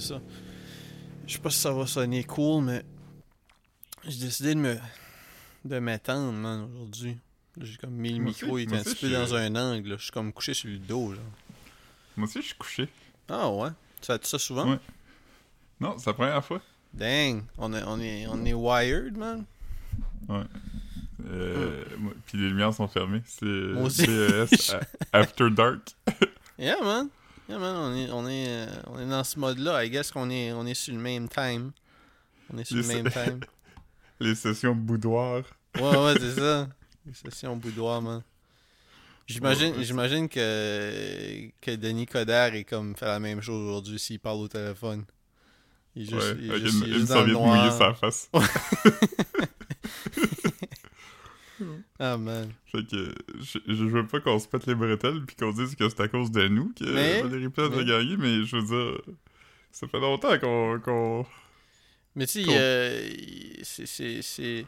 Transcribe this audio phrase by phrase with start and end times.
[0.00, 0.20] ça.
[1.26, 2.84] Je sais pas si ça va sonner cool, mais
[4.06, 4.76] j'ai décidé de me
[5.64, 7.18] de m'étendre, man, aujourd'hui.
[7.56, 9.34] Là, J'ai comme mis le Moi micro, aussi, il est moi un petit peu dans
[9.34, 9.88] un angle.
[9.90, 9.96] là.
[9.98, 11.24] Je suis comme couché sur le dos, genre.
[12.16, 12.88] Moi aussi, je suis couché.
[13.28, 13.70] Ah ouais?
[14.00, 14.70] Tu fais ça souvent?
[14.70, 14.78] Ouais.
[15.80, 16.60] Non, c'est la première fois.
[16.94, 17.42] Dang!
[17.58, 19.44] On est, on, est, on est wired, man.
[21.28, 23.22] Euh, moi- Puis les lumières sont fermées.
[23.26, 24.80] C'est a-
[25.12, 25.80] After Dark.
[26.58, 27.08] Yeah, man.
[27.48, 29.84] Yeah, man, on est, on est, euh, on est dans ce mode-là.
[29.84, 31.70] I guess qu'on est, on est sur le même time.
[32.52, 33.40] On est sur le même time.
[34.20, 35.42] Les sessions boudoir.
[35.76, 36.68] Ouais, ouais, c'est ça.
[37.06, 38.22] Les sessions boudoir, man.
[39.28, 43.98] J'imagine, Ouais, ouais, j'imagine que, que Denis Coderre est comme fait la même chose aujourd'hui
[43.98, 45.04] s'il parle au téléphone.
[45.96, 47.62] Il est juste, ouais, il est juste- il est une juste dans le serviette mouillée
[47.62, 47.76] noir.
[47.76, 48.30] sur la face.
[51.98, 52.50] Ah, man.
[52.66, 55.88] Fait que je, je veux pas qu'on se pète les bretelles puis qu'on dise que
[55.88, 58.62] c'est à cause de nous que Mais- Valérie Plante a gagné, mais je veux
[58.94, 59.14] dire,
[59.72, 61.26] ça fait longtemps qu'on.
[62.14, 63.08] Mais tu sais, euh,
[63.62, 64.66] c'est- c'est- c'est.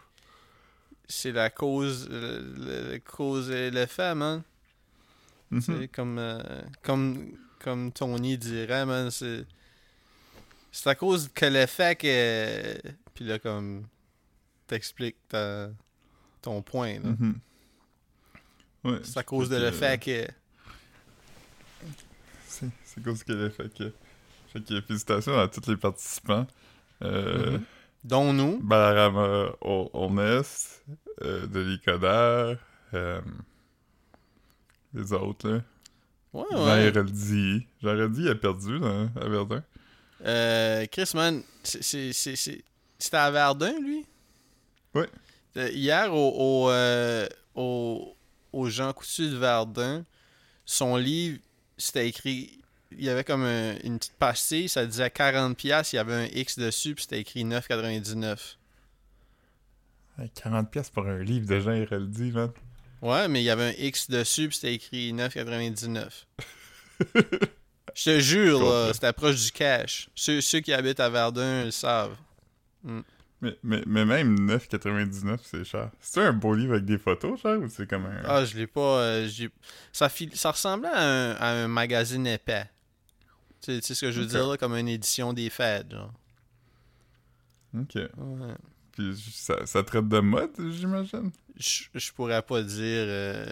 [1.11, 2.09] C'est la cause.
[2.11, 4.43] La cause et l'effet, man.
[5.51, 5.61] Mhm.
[5.63, 6.43] C'est comme, euh,
[6.83, 9.47] comme, comme Tony dirait, man, c'est.
[10.71, 12.79] C'est à cause que l'effet que.
[13.15, 13.87] Puis là, comme.
[14.67, 15.71] T'expliques ta-
[16.43, 17.11] ton point, là.
[17.19, 17.39] Mhm.
[18.85, 20.33] Ouais, C'est à cause de fait que- l'effet que.
[22.49, 22.67] C'est
[23.01, 23.93] à cause qu'elle a fait que.
[24.53, 26.47] Fait que félicitations à tous les participants.
[27.03, 27.65] Euh, Mhm.
[28.05, 28.59] Dont nous.
[28.61, 30.83] Balarama O- Onest,
[31.23, 31.47] euh,
[31.85, 32.59] Coderre,
[32.95, 33.21] euh,
[34.95, 35.61] les autres, là.
[36.33, 36.85] Ouais, ouais.
[36.87, 37.67] Héroldi.
[37.83, 37.97] Jean
[38.31, 39.63] a perdu, à Verdun.
[40.25, 44.05] Euh, Chris, man, c'était à Verdun, lui?
[44.95, 45.09] Ouais.
[45.59, 48.17] Euh, Hier, au, au, euh, au,
[48.53, 50.05] au Jean Coutu de Verdun,
[50.65, 51.39] son livre,
[51.77, 52.55] c'était écrit...
[52.93, 56.15] Il y avait comme un- une petite pastille, ça disait 40$, piastres, il y avait
[56.15, 58.57] un X dessus, puis c'était écrit 9,99$.
[60.19, 62.51] Hey, 40$ piastres pour un livre de Jean Héroldi, man.
[63.03, 66.25] Ouais, mais il y avait un X dessus, puis c'était écrit 9,99$.
[67.95, 70.09] Je te jure, là, c'était proche du cash.
[70.15, 72.17] Ceux, ceux qui habitent à Verdun le savent.
[73.41, 75.91] Mais, mais, mais même 9,99$, c'est cher.
[76.01, 78.23] C'est un beau livre avec des photos, cher, ou c'est comme un...
[78.25, 79.01] Ah, je l'ai pas.
[79.01, 79.29] euh,
[79.93, 82.69] ça, fil- ça ressemblait à un, à un magazine épais.
[83.61, 86.13] Tu sais, ce que je veux dire, là, comme une édition des fêtes, genre.
[87.79, 87.95] Ok.
[87.95, 88.55] Ouais.
[88.93, 91.31] Puis ça, ça traite de mode, j'imagine?
[91.57, 92.83] Je je pourrais pas dire.
[93.07, 93.45] euh,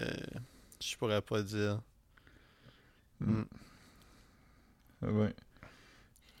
[0.81, 1.79] Je pourrais pas dire.
[5.01, 5.33] Ah ouais.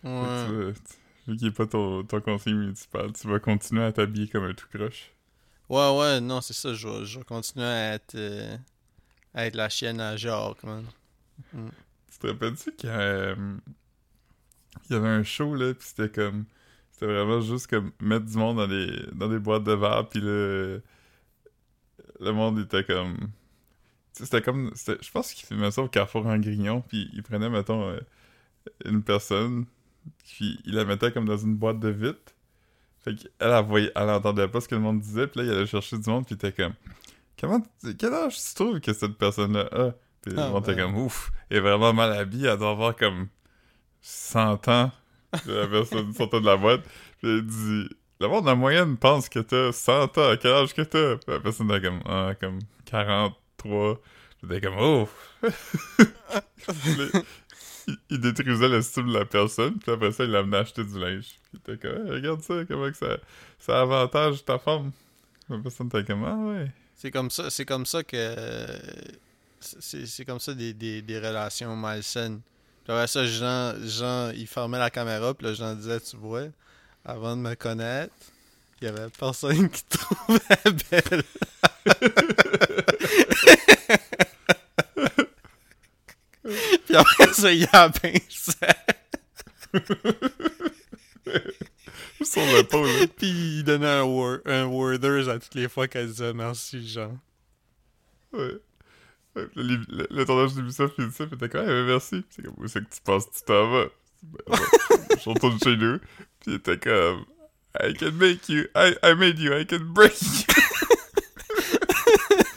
[0.03, 0.97] Tu tu-
[1.27, 4.53] Vu qu'il n'est pas ton, ton conseiller municipal, tu vas continuer à t'habiller comme un
[4.53, 5.11] tout croche?
[5.69, 6.73] Ouais, ouais, non, c'est ça.
[6.73, 8.57] Je je vais continuer à être, euh,
[9.33, 10.85] à être la chienne à Jacques, man.
[11.53, 13.35] Tu te rappelles-tu qu'il euh,
[14.89, 16.45] y avait un show, là, pis c'était comme...
[16.91, 20.21] C'était vraiment juste comme mettre du monde dans des, dans des boîtes de verre, pis
[20.21, 20.81] le...
[22.19, 23.17] Le monde était comme...
[24.13, 24.71] C'était comme...
[24.75, 27.99] Je pense qu'il filmait ça au Carrefour en Grignon, puis il prenait, mettons, euh,
[28.85, 29.65] une personne,
[30.25, 32.33] puis il la mettait comme dans une boîte de vitre.
[33.03, 35.51] Fait qu'elle, elle, voyait, elle entendait pas ce que le monde disait, puis là, il
[35.51, 36.73] allait chercher du monde, puis il était comme...
[37.39, 37.61] Comment...
[37.97, 39.91] Quel âge tu trouves que cette personne-là a?
[40.21, 42.95] Puis le Ah, monde était comme, ouf, elle est vraiment mal habillée, elle doit avoir
[42.95, 43.27] comme
[44.01, 44.91] 100 ans.
[45.31, 46.81] Puis la personne sortait de la boîte,
[47.19, 50.81] puis elle dit, le monde en moyenne pense que t'as 100 ans, quel âge que
[50.81, 51.17] t'as?
[51.17, 54.01] Puis la personne était comme, ah, comme 43.
[54.41, 55.07] Puis était comme, oh!
[58.09, 61.39] Il, détruisait le style de la personne, puis après ça, il l'amenait acheter du linge.
[61.53, 63.17] Puis il était comme, Hey, regarde ça, comment que ça,
[63.59, 64.91] ça avantage ta femme.
[65.49, 66.71] La personne était comme, ah ouais.
[66.95, 68.35] C'est comme ça, c'est comme ça que.
[69.59, 72.41] C'est c'est comme ça des, des, des relations malsaines.
[72.83, 76.47] Puis après ça, Jean, Jean, il fermait la caméra, puis là, Jean disait, tu vois,
[77.05, 78.13] avant de me connaître,
[78.81, 80.39] il y avait personne qui te trouvait
[80.89, 81.23] belle.
[86.85, 87.91] puis après ça, il a.
[92.23, 93.07] Sur le pot, là.
[93.17, 97.17] Puis il donnait un, wor un Worders à toutes les fois qu'elle disait merci, Jean.
[98.33, 98.59] Ouais.
[99.35, 102.23] Le, le, le tournage de l'émission finit ça, puis t'es comme, hey, merci.
[102.29, 103.85] C'est comme, où c'est que tu penses que tu t'en vas?
[104.23, 104.39] Ben.
[105.23, 105.99] Je retourne chez nous,
[106.39, 107.25] puis il était comme,
[107.79, 110.27] I can make you, I, I made you, I can break you.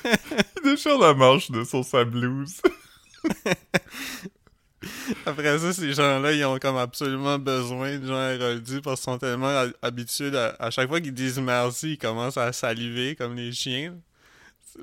[0.56, 2.62] il déchire la manche de sur sa blouse.
[5.26, 9.18] Après ça, ces gens-là, ils ont comme absolument besoin de Jean Héroldi parce qu'ils sont
[9.18, 13.36] tellement ha- habitués à, à chaque fois qu'ils disent merci, ils commencent à saliver comme
[13.36, 13.94] les chiens.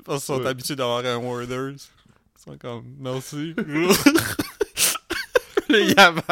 [0.06, 0.48] Parce qu'ils sont Ouais.
[0.50, 1.72] habitués d'avoir un Worders.
[1.74, 3.56] Ils sont comme merci.
[5.70, 6.24] Là, il avale.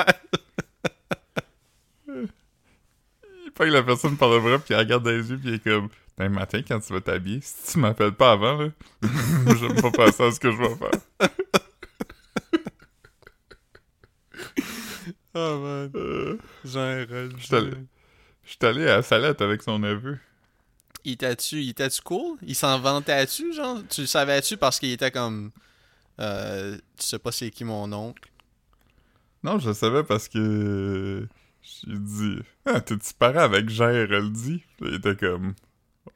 [3.55, 5.53] pas que la personne par le bras, puis il regarde dans les yeux, puis il
[5.55, 8.69] est comme Demain matin, quand tu vas t'habiller, si tu m'appelles pas avant, là,
[9.01, 11.29] je vais pas passer à ce que je vais faire.
[15.35, 15.91] Oh man.
[15.95, 17.05] Euh, Genre,
[17.37, 17.71] Je suis allé-
[18.43, 20.17] je suis allé à Salette avec son neveu.
[21.03, 22.37] Il était-tu, il était-tu cool?
[22.41, 23.79] Il s'en vantait-tu, genre?
[23.89, 25.51] Tu le savais-tu parce qu'il était comme...
[26.19, 28.29] Euh, tu sais pas c'est qui mon oncle?
[29.43, 31.27] Non, je le savais parce que.
[31.61, 32.39] J'ai dit.
[32.65, 33.67] Ah, t'es-tu parent avec?
[33.67, 35.53] Puis Il était comme.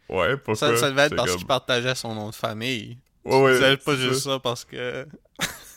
[0.07, 0.55] Ouais, pourquoi?
[0.55, 2.97] Ça, ça devait être parce comme, qu'il partageait son nom de famille.
[3.25, 3.51] Ouais, ouais.
[3.51, 4.31] tu disais pas juste ça.
[4.31, 5.05] ça parce que...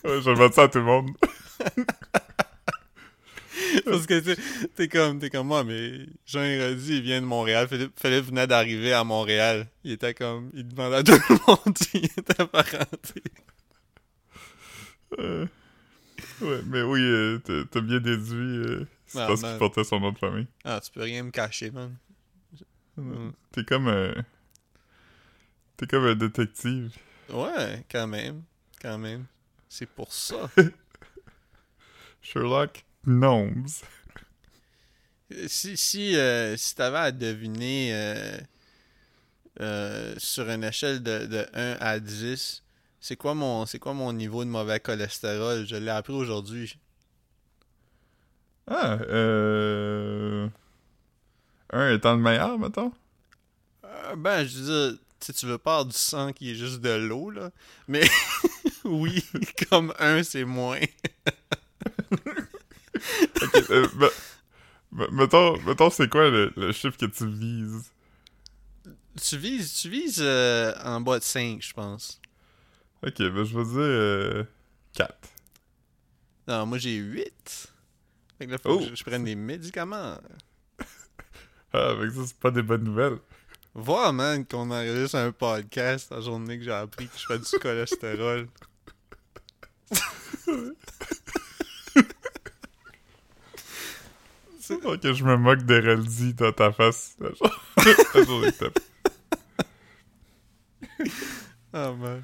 [0.04, 1.10] Ouais, je vais mettre ça à tout le monde.
[3.84, 4.34] Parce que
[4.76, 7.68] t'es comme, t'es comme moi, mais Jean Héroldi, il vient de Montréal.
[7.68, 9.66] Philippe, Philippe venait d'arriver à Montréal.
[9.84, 13.22] Il était comme, il demandait à tout le monde s'il était parenté.
[15.18, 15.46] Euh,
[16.40, 17.38] Ouais, mais oui, euh,
[17.70, 18.34] t'as- bien déduit.
[18.58, 20.46] euh, c'est Ah, parce qu'il portait son nom de famille.
[20.64, 21.96] Ah, tu peux rien me cacher, man.
[22.96, 23.30] Mm.
[23.52, 24.14] T'es comme un.
[25.76, 26.90] T'es comme un détective.
[27.28, 28.42] Ouais, quand même.
[28.80, 29.26] Quand même.
[29.68, 30.50] C'est pour ça.
[32.22, 32.84] Sherlock?
[33.06, 33.66] Gnomes.
[35.46, 38.38] si si, euh, si t'avais à deviner euh,
[39.60, 42.62] euh, sur une échelle de, de 1 à 10,
[43.00, 45.66] c'est quoi mon c'est quoi mon niveau de mauvais cholestérol?
[45.66, 46.78] Je l'ai appris aujourd'hui.
[48.66, 50.48] Ah, euh.
[51.70, 52.92] Un étant le meilleur, mettons?
[53.84, 56.54] Euh, ben, je veux dire, tu sais, tu veux pas avoir du sang qui est
[56.54, 57.50] juste de l'eau, là.
[57.88, 58.02] Mais
[58.84, 59.24] oui,
[59.70, 60.80] comme un, c'est moins.
[63.42, 64.10] Ok, euh, me-
[64.92, 67.90] me- mettons, mettons c'est quoi le, le chiffre que tu vises?
[69.20, 72.20] Tu vises, tu vises euh, en bas de 5, je pense.
[73.06, 74.44] Ok, ben je vais dire euh,
[74.94, 75.14] 4.
[76.48, 77.72] Non, moi j'ai 8.
[78.38, 78.78] Fait que là, faut Oh.
[78.78, 80.18] que je, je prenne des médicaments.
[81.74, 83.16] Ah, avec ça, c'est pas des bonnes nouvelles.
[83.74, 87.58] Voir, man, qu'on enregistre un podcast la journée que j'ai appris que je fais du
[87.62, 88.46] cholestérol.
[94.70, 97.16] Ok, je me moque d'Heraldi dans ta face.
[97.76, 98.72] Que
[101.72, 102.22] Ah, man.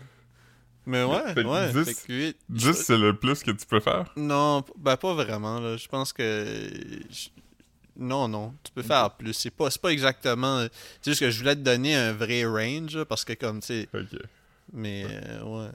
[0.86, 2.36] Mais ouais, Fait que ouais, 10, fait que 8.
[2.48, 4.10] 10, c'est le plus que tu peux faire?
[4.16, 5.76] Non, ben pas vraiment, là.
[5.76, 6.68] Je pense que...
[7.10, 7.28] je-
[7.96, 9.34] Non, non, tu peux faire plus.
[9.34, 10.66] C'est pas, c'est pas exactement...
[11.02, 13.88] C'est juste que je voulais te donner un vrai range, parce que comme, tu sais...
[13.92, 14.18] Ok.
[14.72, 15.70] Mais, euh, ouais.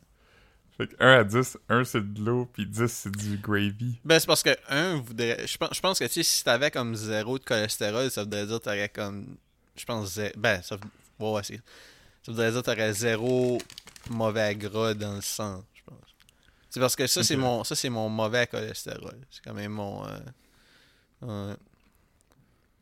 [0.84, 4.00] Fait que 1 à 10, 1 c'est de l'eau, puis 10 c'est du gravy.
[4.04, 5.48] Ben, c'est parce que, un, voudrait...
[5.48, 8.46] Je pense, je pense que, tu sais, si t'avais comme zéro de cholestérol, ça voudrait
[8.46, 9.38] dire que t'aurais comme...
[9.78, 10.18] Je pense...
[10.20, 10.76] zé- Ben, ça...
[11.20, 11.56] Ouais, ouais, c'est...
[12.24, 13.60] Ça voudrait dire que t'aurais zéro
[14.10, 16.16] mauvais gras dans le sang, je pense.
[16.70, 17.64] C'est parce que ça, c'est mon...
[17.64, 19.18] Ça, c'est mon mauvais cholestérol.
[19.32, 20.04] C'est quand même mon...
[21.24, 21.56] euh.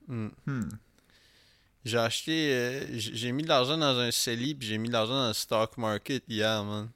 [0.07, 0.29] Hmm.
[0.47, 0.69] Hmm.
[1.85, 2.53] J'ai acheté...
[2.53, 5.33] euh, j'ai mis de l'argent dans un CELI, puis j'ai mis de l'argent dans le
[5.33, 6.89] stock market hier, man.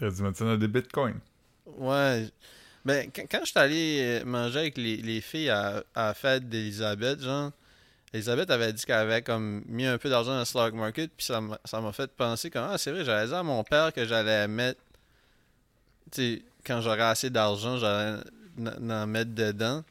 [0.00, 1.20] Dans des bitcoins.
[1.66, 2.28] Ouais.
[2.84, 7.50] Ben, quand, je suis allé manger avec les, les filles à, la fête d'Elisabeth, genre,
[8.12, 11.26] Elisabeth avait dit qu'elle avait comme mis un peu d'argent dans le stock market, puis
[11.26, 14.46] ça m'a fait penser comme, ah, c'est vrai, j'allais dire à mon père que j'allais
[14.46, 14.80] mettre,
[16.12, 18.20] tu sais, quand j'aurais assez d'argent, j'allais
[18.58, 19.82] en mettre dedans.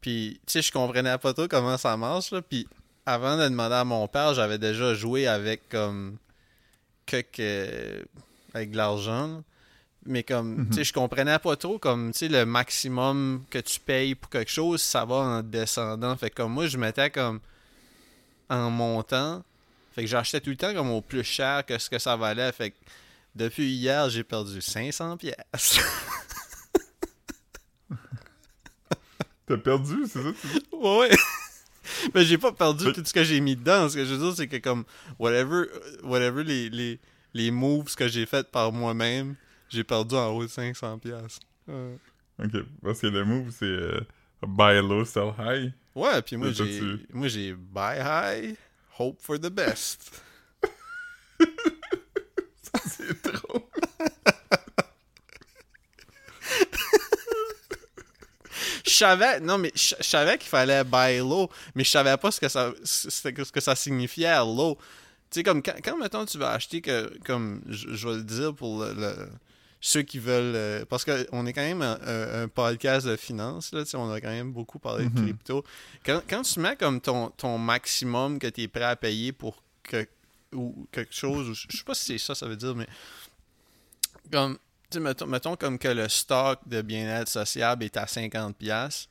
[0.00, 2.66] Puis, tu sais, je comprenais pas trop comment ça marche, là, puis
[3.04, 6.18] avant de demander à mon père, j'avais déjà joué avec comme,
[7.12, 8.02] euh,
[8.56, 9.42] avec de l'argent.
[10.08, 10.68] Mais comme, Mhm.
[10.68, 14.30] tu sais, je comprenais pas trop, comme, tu sais, le maximum que tu payes pour
[14.30, 16.16] quelque chose, ça va en descendant.
[16.16, 17.40] Fait que comme moi, je mettais comme
[18.48, 19.42] en montant.
[19.94, 22.52] Fait que j'achetais tout le temps comme au plus cher que ce que ça valait.
[22.52, 22.76] Fait que
[23.34, 25.80] depuis hier, j'ai perdu 500 pièces.
[29.46, 30.28] T'as perdu, c'est ça?
[30.72, 31.10] ouais.
[32.14, 33.88] Mais j'ai pas perdu tout ce que j'ai mis dedans.
[33.88, 34.84] Ce que je veux dire, c'est que comme,
[35.20, 35.66] whatever,
[36.02, 36.98] whatever les, les,
[37.36, 39.36] les moves que j'ai fait par moi-même,
[39.68, 41.38] j'ai perdu en haut de 500 pièces.
[41.68, 42.52] Ok,
[42.82, 44.00] parce que le move c'est euh,
[44.46, 45.72] buy low, sell high.
[45.94, 46.80] Ouais, puis moi j'ai
[47.12, 48.56] moi j'ai buy high,
[48.98, 50.22] hope for the best.
[52.88, 53.62] C'est drôle.
[58.84, 62.40] Je savais non mais je savais qu'il fallait buy low, mais je savais pas ce
[62.40, 64.78] que ça ce que ça signifiait low.
[65.36, 68.54] Sais comme quand, quand mettons tu vas acheter que comme je, je vais le dire
[68.54, 69.28] pour le, le-
[69.82, 73.16] ceux qui veulent euh, parce que on est quand même un, un- un podcast de
[73.16, 75.24] finance là, on a quand même beaucoup parlé de Mhm.
[75.26, 75.64] crypto.
[76.06, 79.62] Quand, quand tu mets comme ton, ton maximum que tu es prêt à payer pour
[79.82, 80.06] que
[80.54, 82.86] ou quelque chose, ou je sais pas si c'est ça ça veut dire mais
[84.32, 84.58] comme
[84.98, 89.08] mettons, mettons comme que le stock de bien-être sociable est à 50$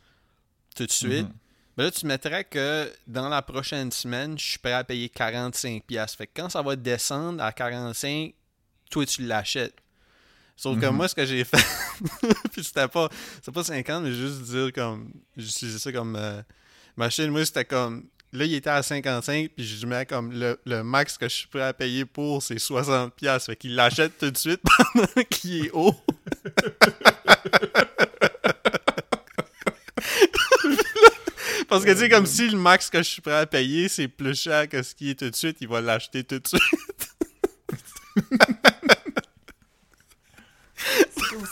[0.76, 1.34] tout de suite, Mhm.
[1.78, 6.16] Ben là, tu mettrais que dans la prochaine semaine, je suis prêt à payer 45$.
[6.16, 8.34] Fait que quand ça va descendre à 45$,
[8.90, 9.76] toi, tu l'achètes.
[10.56, 10.96] Sauf que Mhm.
[10.96, 11.58] moi, ce que j'ai fait,
[12.54, 13.10] puis c'était pas,
[13.54, 16.42] pas 50, mais juste dire comme, j'utilisais ça comme, euh,
[16.96, 20.82] machine, moi, c'était comme, là, il était à 55, puis je mets comme, le, le
[20.82, 23.46] max que je suis prêt à payer pour, c'est 60$.
[23.46, 24.62] Fait qu'il l'achète tout de suite
[24.94, 25.94] pendant qu'il est haut.
[31.76, 34.08] Parce que, tu sais, comme si le max que je suis prêt à payer, c'est
[34.08, 36.62] plus cher que ce qui est tout de suite, il va l'acheter tout de suite.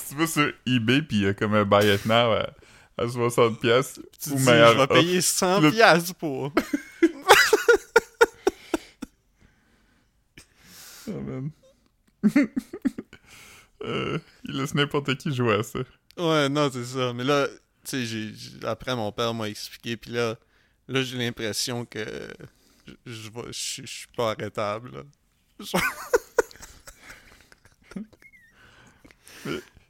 [0.10, 2.50] Tu vas sur eBay puis il y a comme un buy it now à,
[2.98, 6.54] à 60 pièces Tu ou dis, meilleur je vais payer 100$ Le- pour.
[11.06, 11.52] Oh, man.
[13.84, 15.80] Euh, il laisse n'importe qui jouer à ça.
[16.18, 17.12] Ouais, non, c'est ça.
[17.12, 17.48] Mais là,
[17.84, 20.36] tu sais, après, mon père m'a expliqué, puis là,
[20.88, 22.06] là j'ai l'impression que
[23.06, 25.06] je, suis pas arrêtable.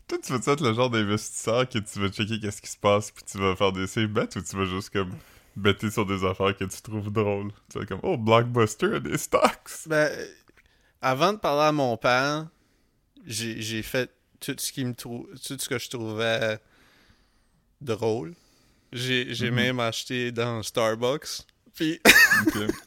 [0.07, 3.11] Toi, tu veux être le genre d'investisseur que tu vas checker qu'est-ce qui se passe
[3.11, 5.15] puis tu vas faire des safe bets ou tu vas juste comme
[5.55, 7.51] better sur des affaires que tu trouves drôles?
[7.71, 9.87] Tu vas comme, oh, Blockbuster a des stocks!
[9.87, 10.11] Ben,
[11.01, 12.47] avant de parler à mon père,
[13.25, 16.59] j'ai fait tout ce qui me tout ce que je trouvais
[17.83, 18.33] drôle.
[18.91, 19.49] J'ai Mhm.
[19.55, 21.45] même acheté dans Starbucks.
[21.73, 21.99] Puis,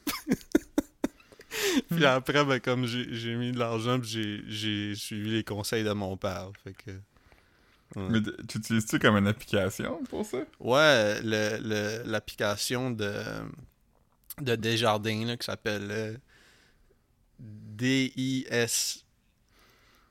[1.90, 6.50] puis après, ben, comme j'ai mis de l'argent, j'ai- suivi les conseils de mon père.
[6.62, 6.90] Fait que.
[7.96, 8.08] ouais.
[8.10, 10.38] Mais tu utilises-tu comme une application pour ça?
[10.60, 13.12] Ouais, le- le- l'application de,
[14.40, 16.16] de Desjardins là, qui s'appelle euh,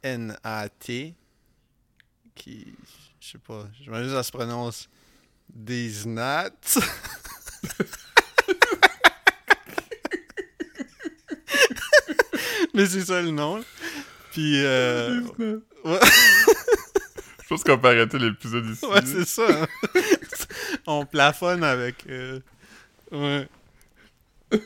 [0.04, 1.14] D-I-S-N-A-T.
[2.36, 2.74] Qui,
[3.26, 4.88] je sais pas, j'imagine que ça se prononce
[5.50, 6.50] Desnat.
[12.74, 13.64] Mais c'est ça le nom.
[14.32, 15.22] Puis, euh,
[15.86, 16.00] ouais.
[17.42, 18.86] Je pense qu'on peut arrêter l'épisode ici.
[18.86, 19.46] Ouais, c'est ça.
[19.50, 19.68] hein.
[20.88, 22.06] On plafonne avec.
[22.08, 22.40] euh,
[23.12, 23.48] Ouais.
[24.52, 24.58] Oh.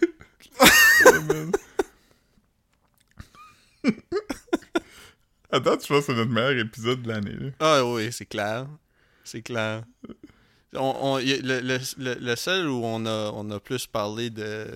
[5.51, 7.53] Attends, pense que c'est notre meilleur épisode de l'année.
[7.59, 8.67] Ah oui, c'est clair.
[9.23, 9.83] C'est clair.
[10.75, 11.59] On, on- a- le,
[11.97, 14.67] le, le, seul où on a, on a plus parlé de,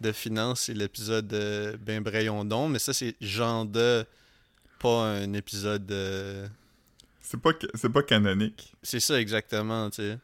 [0.00, 4.04] de finances, c'est l'épisode de Ben Brayondon, mais ça, c'est genre de.
[4.78, 6.46] Pas un épisode de.
[7.20, 8.72] C'est pas, c'est pas canonique.
[8.82, 10.18] C'est ça exactement, tu sais.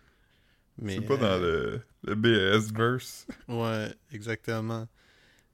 [0.79, 3.27] Mais, C'est pas dans euh, le, le BS verse.
[3.49, 4.87] Ouais, exactement.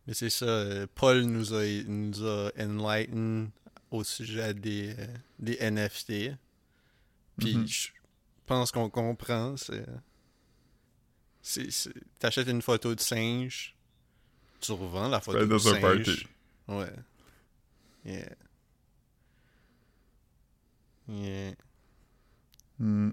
[0.06, 3.50] Mais c'est ça, euh, Paul nous a, nous a enlighten
[3.90, 5.06] au sujet des, euh,
[5.38, 6.36] des NFT.
[7.38, 7.66] Puis Mhm.
[7.66, 7.88] je
[8.46, 9.54] pense qu'on comprend.
[9.56, 9.84] C'est,
[12.18, 13.74] T'achètes une photo de singe,
[14.60, 15.80] tu revends la photo de singe.
[15.80, 16.26] party.
[16.68, 16.92] Ouais.
[18.04, 18.28] Yeah.
[21.08, 21.54] Yeah.
[22.78, 23.10] Hmm.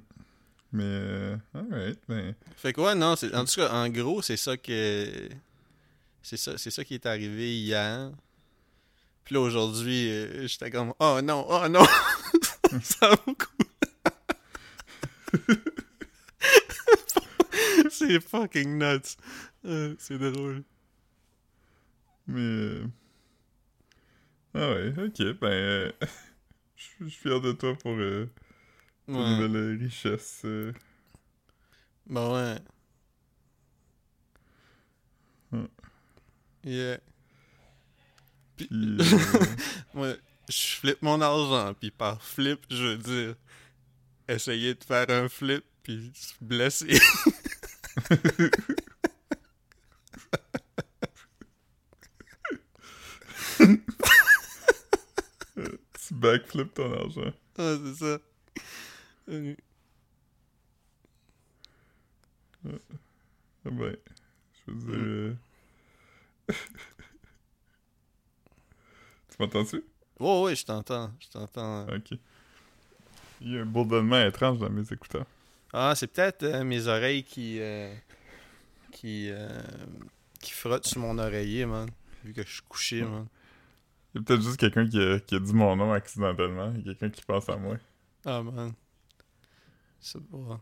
[0.71, 2.35] Mais, euh, alright, ben.
[2.57, 5.29] Fait que ouais, non, c'est, en tout cas, en gros, c'est ça que.
[6.21, 8.11] C'est ça, c'est ça qui est arrivé hier.
[9.27, 11.83] Puis là, aujourd'hui, euh, j'étais comme, oh non, oh non!
[12.81, 13.65] ça vaut le coup.
[17.91, 19.17] c'est fucking nuts.
[19.65, 20.63] Euh, c'est drôle.
[22.27, 22.39] Mais.
[22.39, 22.85] euh,
[24.53, 25.47] Ah ouais, ok, ben.
[25.47, 25.91] euh,
[26.77, 28.29] Je suis- fier de toi pour euh,
[29.09, 29.37] Ouais.
[29.41, 30.43] nouvelle richesse.
[30.45, 30.71] euh.
[32.05, 32.55] Ben ouais.
[36.63, 36.99] Yeah.
[38.57, 38.97] Puis, euh,
[39.93, 40.13] Moi,
[40.49, 43.35] je flippe mon argent, puis par flip, je veux dire,
[44.27, 46.99] essayer de faire un flip, puis se blesser.
[56.07, 57.33] tu backflip ton argent.
[57.57, 58.19] ah, c'est ça.
[59.29, 59.55] Euh,
[63.65, 63.95] Ah ben,
[64.67, 65.37] je veux dire.
[66.49, 66.53] euh,
[69.37, 69.83] tu m'entends-tu?
[70.19, 71.11] Ouais, ouais, je t'entends.
[71.19, 71.87] Je t'entends.
[71.89, 72.11] Ok.
[73.41, 75.25] Il y a un bourdonnement étrange dans mes écouteurs.
[75.71, 77.59] Ah, c'est peut-être euh, mes oreilles qui.
[77.59, 77.93] euh,
[78.91, 79.29] qui.
[79.29, 79.61] euh,
[80.39, 81.89] qui frottent sur mon oreiller, man.
[82.23, 83.27] Vu que je suis couché, man.
[84.13, 86.71] Il y a peut-être juste quelqu'un qui a, qui a dit mon nom accidentellement.
[86.75, 87.77] Il y a quelqu'un qui pense à moi.
[88.25, 88.73] Ah, man.
[89.99, 90.59] C'est pas.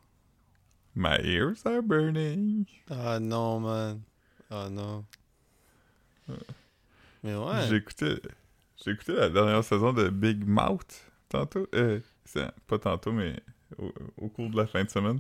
[0.96, 2.66] My ears are burning.
[2.90, 4.02] Ah, non, man.
[4.50, 5.06] Ah, non.
[7.24, 7.68] Mais ouais.
[7.70, 8.16] J'ai écouté,
[8.84, 11.68] j'ai écouté la dernière saison de Big Mouth tantôt.
[11.76, 12.00] Euh,
[12.68, 13.36] pas tantôt, mais
[13.78, 15.20] au, au cours de la fin de semaine.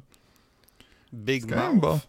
[1.11, 2.07] Big C'est quand même Mouth?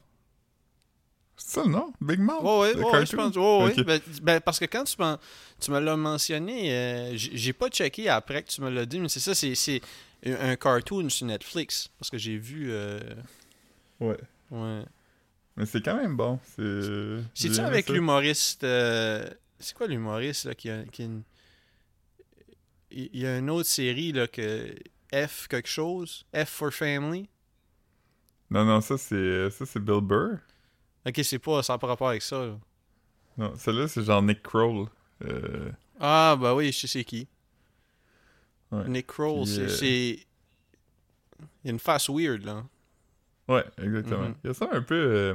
[1.37, 1.93] C'est ça le nom?
[2.01, 2.41] Big Mouth?
[2.75, 3.37] Je pense.
[3.37, 3.73] Ouais, ouais.
[3.79, 3.85] Ok.
[3.85, 5.19] Ben, ben, parce que quand tu, m'en-
[5.61, 9.09] tu me l'as mentionné, euh, j'ai pas checké après que tu me l'as dit, mais
[9.11, 9.81] c'est ça, c'est- c'est
[10.25, 11.91] un cartoon sur Netflix.
[11.99, 12.69] Parce que j'ai vu.
[12.71, 12.99] euh,
[14.01, 14.17] Ouais.
[14.51, 14.83] ouais.
[15.57, 16.39] Mais c'est quand même bon.
[16.57, 17.19] C'est.
[17.35, 18.65] C'est-tu avec l'humoriste.
[18.65, 21.23] euh, C'est quoi l'humoriste là, qui a, qui a une-
[22.99, 24.75] Il y a une autre série là que.
[25.15, 27.29] F quelque chose F for Family
[28.51, 30.39] Non, non, ça c'est ça c'est Bill Burr.
[31.07, 31.63] Ok, c'est pas.
[31.63, 32.45] Ça n'a pas rapport avec ça.
[32.45, 32.59] là.
[33.39, 34.89] Non, celle-là c'est genre Nick Kroll.
[35.25, 37.29] Euh, Ah, bah oui, je sais c'est qui.
[38.73, 38.89] Ouais.
[38.89, 40.19] Nick Kroll, euh, c'est-
[41.39, 42.65] Il y a une face weird là.
[43.49, 44.29] Ouais, exactement.
[44.31, 44.35] Mhm.
[44.43, 44.95] Il ressemble un peu.
[44.95, 45.35] euh,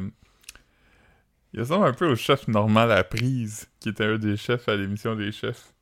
[1.53, 4.75] Il ressemble un peu au chef normal à prise, qui était un des chefs à
[4.75, 5.73] l'émission des chefs.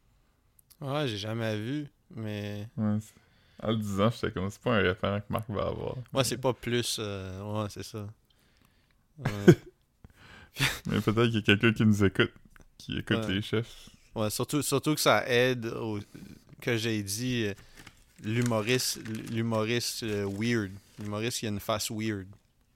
[0.82, 2.68] Ouais, j'ai jamais vu, mais.
[2.78, 2.98] Ouais,
[3.62, 5.96] en le disant, j'étais comme c'est pas un référent que Marc va avoir.
[6.14, 6.98] Ouais, c'est pas plus.
[7.00, 8.08] euh, Ouais, c'est ça.
[9.18, 9.56] Ouais.
[10.88, 12.32] Mais peut-être qu'il y a quelqu'un qui nous écoute,
[12.78, 13.34] qui écoute Ouais.
[13.36, 13.90] les chefs.
[14.16, 16.00] Ouais, surtout, surtout que ça aide au-
[16.62, 17.54] que j'ai dit euh,
[18.24, 19.00] l'humoriste
[19.32, 20.72] l'humoriste euh, weird.
[21.00, 22.28] L'humoriste qui a une face weird.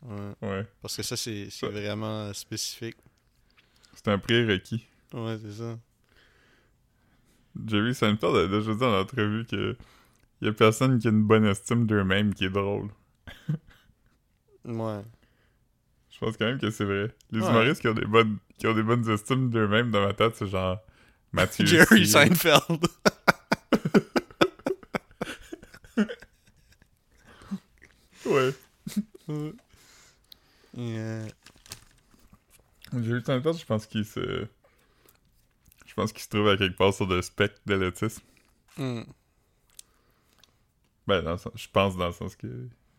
[0.03, 2.97] Ouais, Ouais, parce que ça, c'est vraiment spécifique.
[3.95, 4.85] c'est un prérequis.
[5.13, 5.77] Ouais, c'est ça.
[7.67, 9.75] Jerry Seinfeld a déjà dit en entrevue que
[10.41, 12.89] y a personne qui a une bonne estime d'eux-mêmes qui est drôle.
[14.65, 15.01] Ouais.
[16.09, 17.13] Je pense quand même que c'est vrai.
[17.31, 17.49] Les Ouais.
[17.49, 20.47] humoristes qui ont des bonnes qui ont des bonnes estimes d'eux-mêmes dans ma tête, c'est
[20.47, 20.77] genre
[21.33, 21.65] Mathieu.
[21.67, 22.07] Jerry.
[22.07, 22.79] Seinfeld.
[28.25, 28.53] Ouais.
[30.75, 31.25] Yeah.
[32.93, 34.47] Jerry Seinfeld, je pense qu'il se
[35.93, 38.23] je pense qu'il se trouve à quelque part sur le spectre de l'autisme.
[38.77, 39.03] Hmm.
[41.05, 42.47] Ben, dans le sens- je pense dans le sens que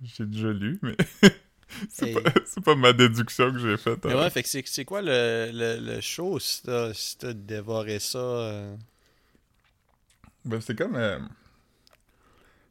[0.01, 0.97] j'ai déjà lu, mais
[1.89, 2.23] c'est Hey.
[2.65, 4.07] pas, ma déduction que j'ai faite.
[4.07, 4.15] Hein.
[4.17, 8.19] ouais, fait que c'est quoi le, le, le show si t'as si dévoré ça?
[8.19, 8.77] euh?
[10.45, 10.95] Ben, c'est comme.
[10.95, 11.19] euh,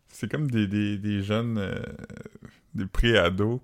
[0.08, 1.58] c'est comme des, des, des jeunes.
[1.58, 1.84] euh,
[2.76, 3.60] des pré-ados.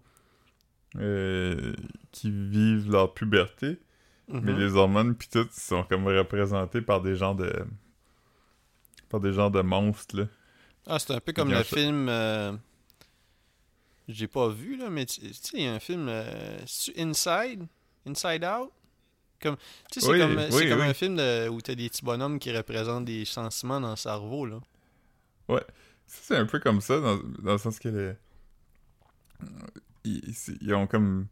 [2.11, 3.79] qui vivent leur puberté.
[4.29, 4.59] Mais Mhm.
[4.59, 7.51] les hormones, pis tout, sont comme représentés par des genres de.
[9.09, 10.25] par des genres de monstres, là.
[10.85, 12.07] Ah, c'est un peu comme le film.
[12.09, 12.53] euh,
[14.07, 16.07] J'ai pas vu, là, mais tu sais, il y a un film.
[16.09, 16.59] euh,
[16.97, 17.67] Inside?
[18.07, 18.71] Inside Out?
[19.41, 19.55] Comme,
[19.91, 20.85] Tu sais, c'est Oui, comme, oui, c'est comme oui.
[20.87, 24.45] un film de- où t'as des petits bonhommes qui représentent des sentiments dans le cerveau,
[24.45, 24.59] là.
[25.47, 25.59] Ça,
[26.07, 28.13] c'est un peu comme ça, dans, dans le sens que les...
[30.03, 31.27] Ils, ils ont comme...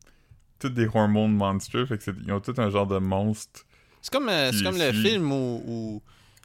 [0.59, 3.65] Toutes des hormones monsters, fait que ils ont tout un genre de monstre.
[4.01, 5.61] C'est comme, euh, c'est comme le film où.
[5.65, 6.03] où-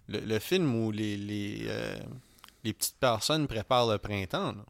[0.08, 1.96] le, le film où les, les, euh,
[2.64, 4.64] les petites personnes préparent le printemps, là.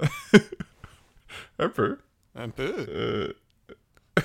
[1.58, 1.98] Un peu.
[2.34, 2.74] Un peu.
[2.88, 3.32] Euh...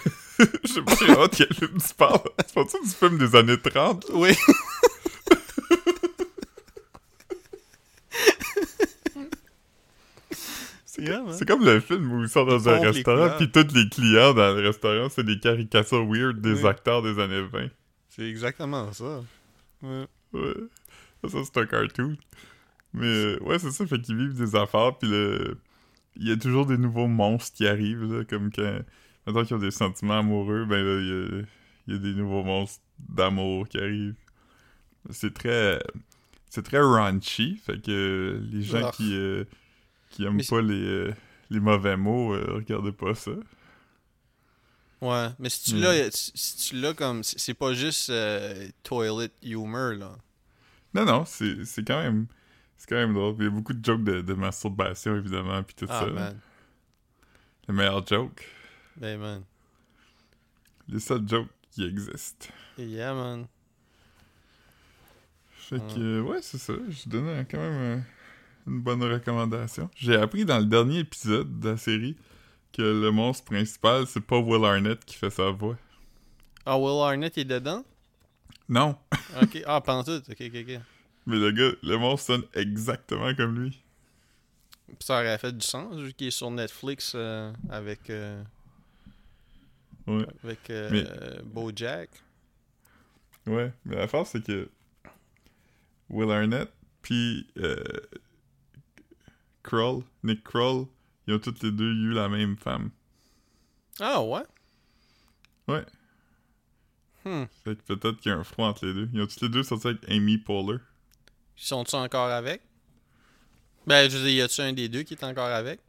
[0.64, 2.22] Je sais pas j'ai hâte quel film tu parles.
[2.46, 4.06] C'est pas du film des années 30?
[4.14, 4.32] Oui.
[10.32, 10.89] C'est Yeah, comme, man.
[11.32, 14.34] C'est comme le film où ils sont dans Ils un restaurant, puis tous les clients
[14.34, 16.68] dans le restaurant, c'est des caricatures weird des Oui.
[16.68, 17.68] acteurs des années 20.
[18.10, 19.22] C'est exactement ça.
[19.82, 20.06] Ouais.
[20.34, 20.54] Ouais.
[21.28, 22.16] Ça, c'est un cartoon.
[22.94, 25.58] Mais euh, ouais, c'est ça, fait qu'ils vivent des affaires, puis le...
[26.16, 28.80] il y a toujours des nouveaux monstres qui arrivent, là, comme quand...
[29.28, 31.42] Maintenant qu'ils ont des sentiments amoureux, ben là, il y a,
[31.88, 34.16] il y a des nouveaux monstres d'amour qui arrivent.
[35.12, 35.80] C'est très...
[36.50, 39.44] C'est très raunchy, fait que les gens qui, euh,
[40.10, 41.14] qui aiment Mais pas les, euh,
[41.50, 43.32] les mauvais mots, euh, regardez pas ça.
[45.02, 45.82] Ouais, mais si tu Hmm.
[45.82, 50.18] l'as, si si tu l'as comme, c'est pas juste euh, toilet humor là.
[50.94, 52.28] Non, non, c'est c'est quand même...
[52.78, 53.36] C'est quand même drôle.
[53.40, 56.08] Il y a beaucoup de jokes de, de masturbation, évidemment, puis tout Ah ça.
[56.08, 56.42] man,
[57.68, 58.46] Le meilleur joke.
[58.96, 59.46] ben man,
[60.90, 62.48] Les seuls jokes qui existent.
[62.78, 63.48] yeah man.
[65.52, 66.74] Fait que, euh, ouais, c'est ça.
[66.90, 68.02] Je donne un- quand même euh,
[68.70, 69.90] une bonne recommandation.
[69.96, 72.16] J'ai appris dans le dernier épisode de la série
[72.72, 75.78] que le monstre principal, c'est pas Will Arnett qui fait sa voix.
[76.66, 77.84] Ah Will Arnett est dedans?
[78.68, 78.96] Non,
[79.42, 80.80] Ok, ah pantoute, ok ok ok.
[81.26, 83.82] mais le gars, le monstre sonne exactement comme lui.
[84.88, 88.44] Puis ça aurait fait du sens vu qu'il est sur Netflix euh, avec euh,
[90.08, 92.10] Ouais, avec euh, Mais- BoJack.
[93.48, 93.72] ouais.
[93.86, 94.70] Mais l'affaire, c'est que
[96.10, 96.72] Will Arnett,
[97.04, 97.76] puis euh,
[99.64, 100.86] Kroll, Nick Kroll,
[101.28, 102.92] ils ont toutes les deux eu la même femme.
[104.00, 104.44] Ah ouais?
[105.68, 105.86] Ouais.
[107.26, 107.44] Hmm.
[107.64, 109.10] Fait que peut-être qu'il y a un froid entre les deux.
[109.14, 110.80] Ils ont tous les deux sorti avec Amy Poehler.
[111.58, 112.62] Ils sont-ils encore avec?
[113.86, 115.82] Ben je veux dire, y a-tu un des deux qui est encore avec?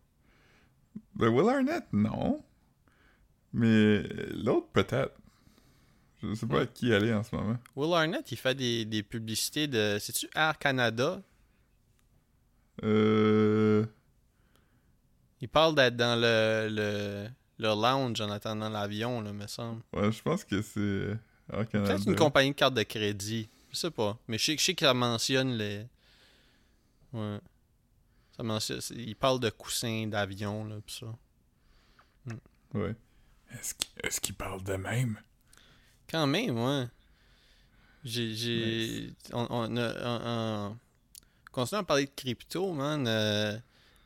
[1.14, 2.42] Ben, Will Arnett, non.
[3.52, 4.02] Mais
[4.35, 5.14] l'autre, peut-être.
[6.22, 7.56] Je sais pas à qui aller en ce moment.
[7.76, 9.98] Will Arnett, il fait des, des publicités de.
[10.00, 11.22] C'est-tu Air Canada?
[12.82, 13.84] Euh.
[15.40, 19.82] Il parle d'être dans le, le, le lounge en attendant l'avion, là, me semble.
[19.92, 21.16] Ouais, je pense que c'est.
[21.72, 23.48] Peut-être une compagnie de carte de crédit.
[23.70, 24.18] Je sais pas.
[24.28, 25.86] Mais je sais, je sais que ça mentionne les.
[27.12, 27.38] Ouais.
[28.36, 28.80] Ça mentionne.
[28.96, 32.34] Il parle de coussins d'avion, là, pis ça.
[32.74, 32.94] Ouais.
[34.04, 35.18] Est-ce qu'il est parle de même?
[36.08, 36.86] Quand même, ouais.
[38.04, 38.34] J'ai.
[38.34, 40.20] j'ai on, on, a- on-
[40.70, 40.78] on-
[41.52, 43.06] Continuons à parler de crypto, man.
[43.08, 43.56] euh,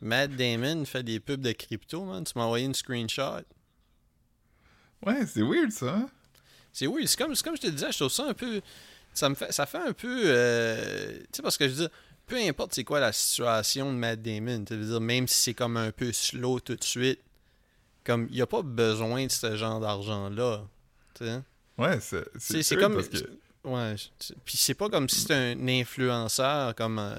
[0.00, 2.24] Matt Damon fait des pubs de crypto, man.
[2.24, 3.42] Tu m'as envoyé une screenshot.
[5.04, 6.08] Ouais, c'est weird ça, hein?
[6.72, 8.60] C'est oui, c'est comme, comme je te disais, je trouve ça un peu.
[9.12, 10.22] Ça me fait, ça fait un peu.
[10.26, 11.90] euh, tu sais, parce que je veux dire,
[12.26, 15.54] peu importe c'est quoi la situation de Matt Damon, tu veux dire, même si c'est
[15.54, 17.20] comme un peu slow tout de suite,
[18.02, 20.62] comme il n'y a pas besoin de ce genre d'argent-là.
[21.14, 21.40] Tu sais.
[21.78, 22.24] Ouais, c'est.
[22.38, 23.02] C'est c'est weird comme.
[23.02, 23.30] parce que-
[23.64, 23.94] Ouais.
[24.44, 26.98] Puis c'est pas comme si c'était un influenceur, comme.
[26.98, 27.14] euh,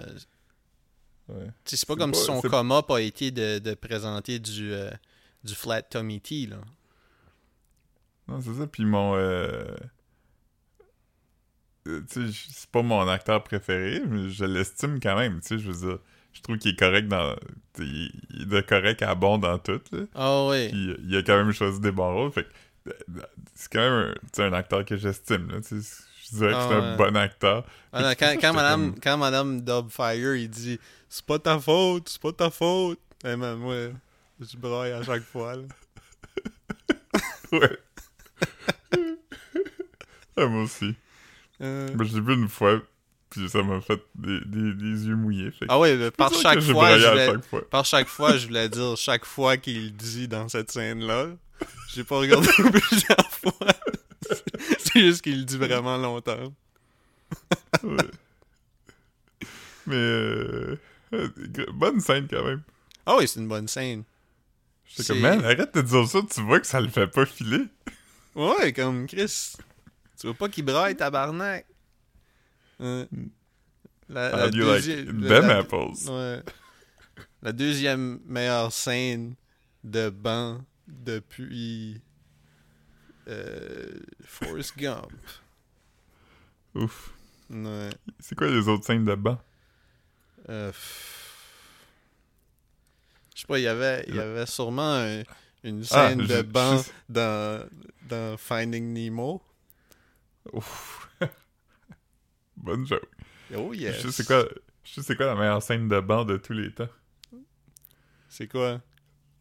[1.27, 1.49] Ouais.
[1.65, 4.91] c'est pas comme pas- si son coma a été de, de présenter du, euh,
[5.43, 6.57] du flat Tommy T, là.
[8.27, 8.67] Non, c'est ça.
[8.67, 9.15] Puis mon.
[9.15, 9.65] Euh...
[11.87, 15.39] euh, Tu sais, c'est pas mon acteur préféré, mais je l'estime quand même.
[15.41, 15.99] Tu sais, je veux dire,
[16.33, 17.35] je trouve qu'il est correct dans.
[17.79, 19.99] Il est de correct à bon dans tout, là.
[20.15, 20.69] Ah ouais.
[20.69, 22.31] Puis il a quand même choisi des bons rôles.
[22.31, 22.91] Fait que,
[23.55, 25.57] c'est quand même un, un acteur que j'estime, là.
[26.31, 26.81] Je dirais que Ah c'est ouais.
[26.81, 27.63] un bon acteur.
[27.93, 28.09] Ah non,
[28.41, 32.49] quand, madame, comme- quand madame Dubfire, il dit C'est pas ta faute, c'est pas ta
[32.49, 32.99] faute.
[33.25, 33.75] Eh man, moi,
[34.39, 35.55] je braille à chaque fois.
[35.55, 35.61] Là.
[37.51, 37.77] Ouais.
[40.37, 40.95] ah, moi aussi.
[41.61, 42.81] Euh, Ben, je l'ai vu une fois,
[43.29, 45.51] puis ça m'a fait des, des, des yeux mouillés.
[45.51, 47.69] Fait Ah ouais, mais par chaque fois, je voulais, chaque fois.
[47.69, 51.27] par chaque fois, je voulais dire chaque fois qu'il dit dans cette scène-là.
[51.93, 53.67] J'ai pas regardé plusieurs fois.
[54.95, 56.53] C'est juste qu'il le dit vraiment longtemps.
[57.83, 57.97] Ouais.
[59.87, 60.79] Mais euh,
[61.13, 61.29] euh,
[61.73, 62.61] bonne scène quand même.
[63.05, 64.03] Ah oui, c'est une bonne scène.
[64.85, 67.25] J'étais C'est- comme, man, arrête de dire ça, tu vois que ça le fait pas
[67.25, 67.65] filer.
[68.33, 69.53] Ouais, comme Chris.
[70.19, 71.65] Tu veux pas qu'il braille, tabarnak?
[72.81, 73.05] Euh,
[74.09, 76.09] la, you like deuxi- them la- apples?
[76.09, 76.41] Ouais.
[77.41, 79.35] La deuxième meilleure scène
[79.83, 82.01] de banc depuis
[83.27, 85.11] euh, Forrest Gump.
[86.75, 87.11] Ouf.
[87.49, 87.89] Ouais.
[88.19, 89.39] C'est quoi les autres scènes de banc?
[90.49, 90.71] Euh.
[93.35, 95.23] Je sais pas, il y avait, il y avait sûrement un-
[95.63, 97.67] une Ah, scène de banc dans,
[98.07, 99.41] dans Finding Nemo.
[100.53, 101.09] Ouf.
[102.57, 103.09] Bonne joke.
[103.55, 104.01] Oh yes.
[104.01, 104.45] Je sais quoi,
[104.83, 106.87] je sais c'est quoi la meilleure scène de banc de tous les temps.
[108.29, 108.81] C'est quoi?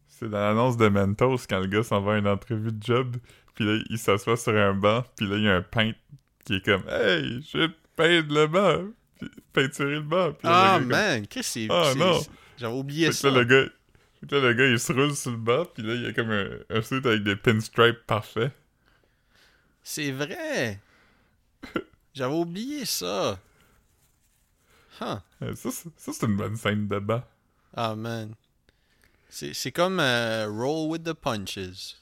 [0.07, 3.17] C'est dans l'annonce de Mentos quand le gars s'en va à une entrevue de job,
[3.55, 5.97] puis là, il s'assoit sur un banc, puis là, il y a un peintre
[6.45, 8.83] qui est comme Hey, je vais peindre le banc,
[9.19, 10.33] puis peinturer le banc.
[10.33, 11.67] Puis là, Ah le gars est man, qu'est-ce que c'est?
[11.71, 12.19] Ah, non.
[12.57, 13.29] J'avais oublié ça.
[13.31, 13.69] Là, le gars,
[14.19, 16.13] fait là, le gars, il se roule sur le banc, puis là, il y a
[16.13, 18.51] comme un, un suit avec des pinstripes parfaits.
[19.83, 20.79] C'est vrai.
[22.13, 23.39] J'avais oublié ça.
[25.01, 25.17] Huh.
[25.41, 27.23] Euh, Ça, c'est- une bonne scène de banc.
[27.75, 28.33] Ah man.
[29.27, 31.95] C'est c'est comme euh, Roll with the Punches.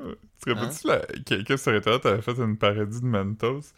[0.00, 3.72] Tu te rappelles-tu, là, quelqu'un sur Internet avait fait une parodie de Mentos?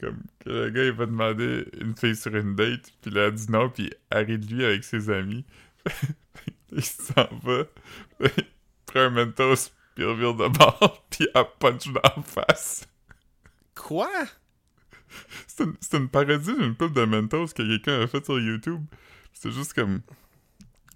[0.00, 3.34] Comme que le gars, il va demander une fille sur une date, puis là, elle
[3.34, 5.44] dit non, puis de lui avec ses amis.
[6.72, 7.64] il s'en va,
[8.20, 8.30] il
[8.86, 12.88] prend un Mentos, puis il revient de bord, puis elle punch dans la face.
[13.74, 14.10] Quoi?
[15.46, 18.84] C'est une, une parodie d'une pub de Mentos que quelqu'un a fait sur YouTube.
[19.32, 20.00] C'est juste comme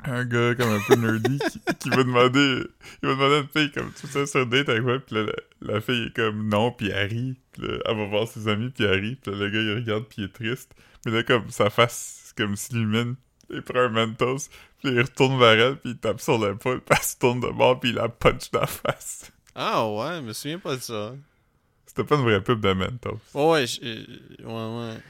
[0.05, 2.63] un gars comme un peu nerdy qui, qui va demander
[3.03, 4.99] il va demander à une fille comme tu sais sur date avec moi?
[5.01, 5.33] Puis la,
[5.75, 7.37] la fille est comme non puis elle rit.
[7.53, 9.17] Puis là, elle va voir ses amis puis elle rit.
[9.17, 10.73] Puis là, le gars il regarde puis il est triste.
[11.05, 13.17] Mais là comme sa face comme s'illumine
[13.51, 14.49] il prend un Mentos
[14.83, 17.49] puis il retourne vers elle puis il tape sur l'épaule puis elle se tourne de
[17.49, 19.33] bord puis il la punch dans la face.
[19.55, 21.15] Ah ouais, je me souviens pas de ça.
[21.87, 23.19] c'était pas une vraie pub de Mentos.
[23.35, 24.05] Ouais, ouais, je- euh,
[24.45, 25.01] ouais, ouais.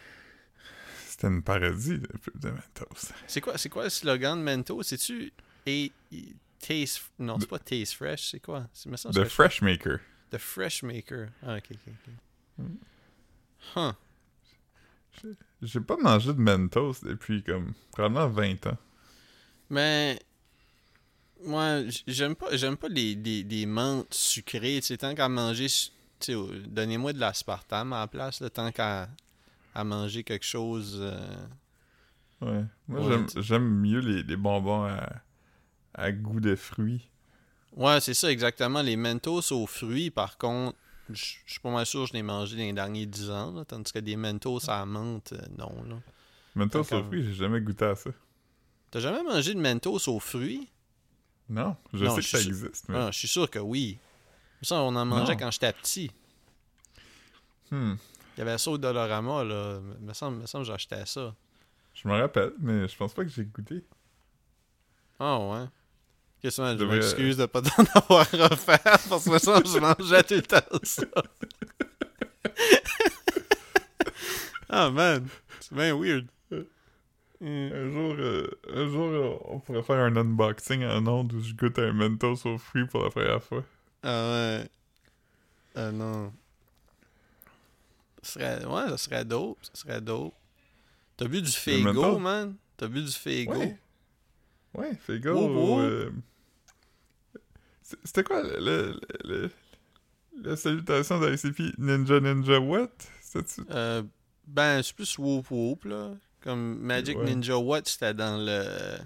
[1.18, 4.80] C'était une parodie de pub de Mentos C'est quoi, c'est quoi le slogan de Mento?
[4.84, 5.32] C'est-tu
[6.60, 7.10] Taste...
[7.18, 8.68] Non, c'est pas Taste Fresh, c'est quoi?
[8.72, 9.98] C'est, The Fresh Maker
[10.30, 11.30] The Fresh Maker.
[11.42, 12.12] Ah, ok, ok, ok.
[12.58, 12.76] Hmm.
[13.74, 13.92] Huh.
[15.60, 18.78] J'ai pas mangé de Mentos depuis comme probablement 20 ans.
[19.70, 20.20] Mais
[21.44, 24.76] moi, j'aime pas, j'aime pas les, les, les menthes sucrées.
[24.76, 25.66] Tu sais, tant qu'à manger,
[26.68, 29.08] donnez-moi de l'aspartame à la place, là, tant qu'à
[29.78, 30.98] à manger quelque chose.
[31.00, 31.46] euh,
[32.40, 32.64] Ouais.
[32.86, 35.08] Moi, Ouais, j'aime- mieux les, les bonbons à,
[35.94, 37.08] à goût de fruits.
[37.76, 38.80] Ouais, c'est ça, exactement.
[38.82, 40.76] Les Mentos aux fruits, par contre,
[41.10, 43.64] je suis pas mal sûr que je l'ai mangé dans les derniers 10 ans, là,
[43.64, 45.72] tandis que des Mentos à menthe, euh, non.
[45.88, 45.96] Là.
[46.54, 48.10] Mentos aux fruits, j'ai jamais goûté à ça.
[48.90, 50.68] T'as jamais mangé de Mentos aux fruits?
[51.48, 52.96] Non, je Non, sais que ça existe, mais...
[52.98, 53.98] Ah, je suis sûr que oui.
[54.62, 55.38] Ça, on en mangeait Non.
[55.38, 56.10] quand j'étais petit.
[57.70, 57.94] Hmm,
[58.38, 59.80] Il y avait ça au Dollarama, là.
[60.00, 61.34] Me semble, me semble que j'achetais ça.
[61.92, 63.84] je me rappelle, mais je pense pas que j'ai goûté.
[65.18, 65.64] Ah ouais.
[66.40, 70.22] Qu'est-ce que je Devrais- m'excuse de pas t'en avoir refait parce que ça, je mangeais
[70.22, 71.02] tout le temps ça.
[74.68, 75.26] ah man,
[75.60, 76.26] c'est bien weird.
[77.40, 81.54] Un jour, euh, un jour euh, on pourrait faire un unboxing en ondes où je
[81.54, 83.62] goûte un Mentos aux fruits pour la première fois.
[84.02, 84.68] Ah ouais.
[85.76, 86.32] Ah non.
[88.32, 88.64] Serait...
[88.64, 89.58] Ouais, ça serait dope.
[89.62, 90.34] Ça serait dope.
[91.16, 92.54] T'as bu du Fego, man?
[92.76, 93.52] T'as bu du Fego?
[93.54, 93.78] Ouais.
[94.74, 95.30] Ouais, Fego.
[95.34, 95.80] Oh, oh.
[95.80, 96.10] euh,
[98.04, 99.50] C'était quoi le, le, le-
[100.42, 102.90] la salutation d'ICP Ninja Ninja What?
[103.70, 104.02] Euh,
[104.46, 106.12] ben, c'est plus Whoop Whoop, là.
[106.40, 107.24] Comme Magic Ouais.
[107.24, 108.98] Ninja What, c'était dans le...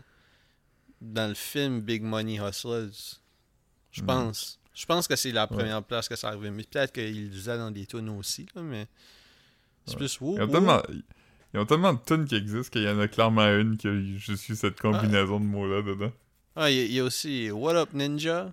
[1.01, 3.19] Dans le film Big Money Hustlers.
[3.91, 4.07] Je Hmm.
[4.07, 4.61] pense.
[4.75, 6.51] Je pense que c'est la première place que ça arrivait.
[6.51, 8.87] Mais peut-être qu'ils le faisaient dans des tunes aussi, là, mais...
[9.85, 9.99] C'est Ouais.
[9.99, 10.53] plus Whoop Ils ont Whoop.
[10.53, 10.83] tellement,
[11.55, 14.01] ils ont tellement de tunes qui existent qu'il y en a clairement une qui a
[14.17, 16.13] juste eu cette combinaison de mots-là dedans.
[16.57, 18.53] Ah, il y, a- il y a aussi What Up Ninja.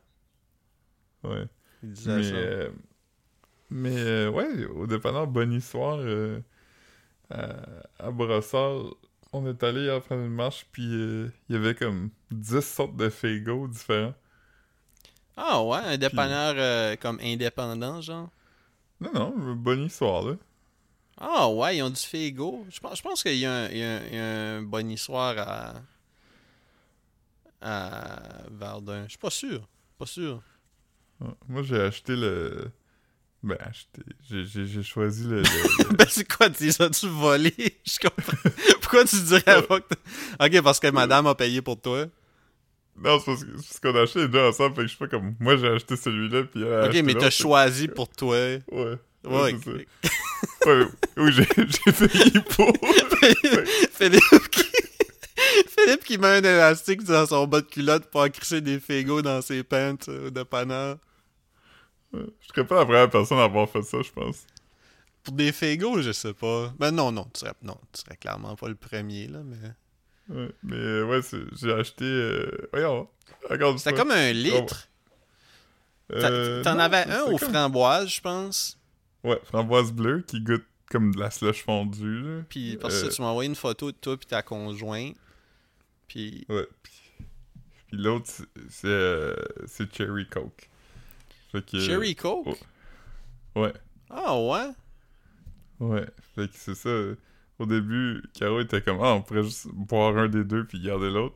[1.24, 1.46] Ouais.
[1.84, 2.36] Il disait Mais, ça.
[2.36, 2.70] euh,
[3.70, 6.40] mais euh, ouais, au dépanneur Bonne Histoire, euh,
[7.30, 7.56] à,
[8.00, 8.96] à Brossard,
[9.32, 13.10] on est allé prendre une marche, puis euh, il y avait comme 10 sortes de
[13.10, 14.16] Fego différents.
[15.42, 18.30] Ah ouais, un dépanneur euh, comme indépendant, genre.
[19.00, 20.34] Non, non, Bonne Histoire, là.
[21.18, 22.66] Ah ouais, ils ont du Fego.
[22.70, 24.24] Je pense, je pense qu'il y, a un- il y y a
[24.58, 25.74] un bon histoire à,
[27.62, 28.20] à
[28.52, 29.04] Verdun.
[29.06, 29.68] Je suis pas sûr.
[29.98, 30.42] Pas sûr.
[31.48, 32.72] Moi, j'ai acheté le...
[33.44, 34.02] Ben, acheté...
[34.30, 35.42] J'ai- choisi le...
[35.94, 37.54] ben c'est quoi, tu les as-tu volé?
[37.86, 38.50] Je comprends.
[38.82, 42.06] Pourquoi tu dirais pas que t'as- Ok, parce que madame a payé pour toi.
[43.02, 45.36] Non, c'est parce qu'on a acheté les deux ensemble, fait que je sais pas comme...
[45.40, 48.36] Moi, j'ai acheté celui-là, puis elle a Ok, mais t'as choisi pour toi.
[48.72, 48.98] Ouais.
[49.26, 49.54] Ouais,
[50.66, 50.86] Ouais,
[51.18, 52.72] oui, j'ai j'ai payé pour...
[53.92, 54.64] Philippe qui...
[55.68, 59.42] Philippe qui met un élastique dans son bas de culotte pour accrocher des fégos dans
[59.42, 60.98] ses pants euh, au dépanneur.
[62.14, 64.46] Je serais pas la première personne à avoir fait ça, je pense.
[65.24, 66.74] Pour des fégos, je sais pas.
[66.80, 69.58] Ben non, non, tu serais, non, tu serais clairement pas le premier, là, mais...
[70.30, 71.22] Ouais, mais euh, ouais,
[71.60, 72.06] j'ai acheté...
[72.06, 72.70] Euh...
[72.72, 73.08] Voyons,
[73.50, 74.88] regarde C'était comme un litre.
[76.10, 78.78] T'a- Euh, T'en avais un aux comme- framboises, je pense.
[79.24, 82.42] Ouais, framboise bleue qui goûte comme de la slush fondue, là.
[82.50, 85.16] Puis parce que Euh, tu m'as envoyé une photo de toi puis ta conjointe.
[86.08, 86.94] Puis Ouais, puis...
[87.88, 88.30] Puis l'autre,
[88.70, 90.70] c'est- Cherry Coke.
[91.52, 91.80] Fait que...
[91.80, 92.48] Cherry Coke?
[93.56, 93.60] oh.
[93.62, 93.74] Ouais,
[94.10, 94.70] Ah ouais?
[95.80, 96.06] ouais.
[96.36, 96.90] Fait que c'est ça.
[97.60, 101.10] Au début, Caro était comme «Ah, on pourrait juste boire un des deux puis garder
[101.10, 101.36] l'autre.»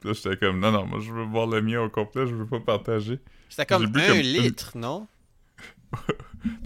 [0.00, 2.34] Puis là, j'étais comme «Non, non, moi, je veux boire le mien au complet, je
[2.34, 3.18] veux pas partager.
[3.48, 5.06] C'était comme un comme litre, non?»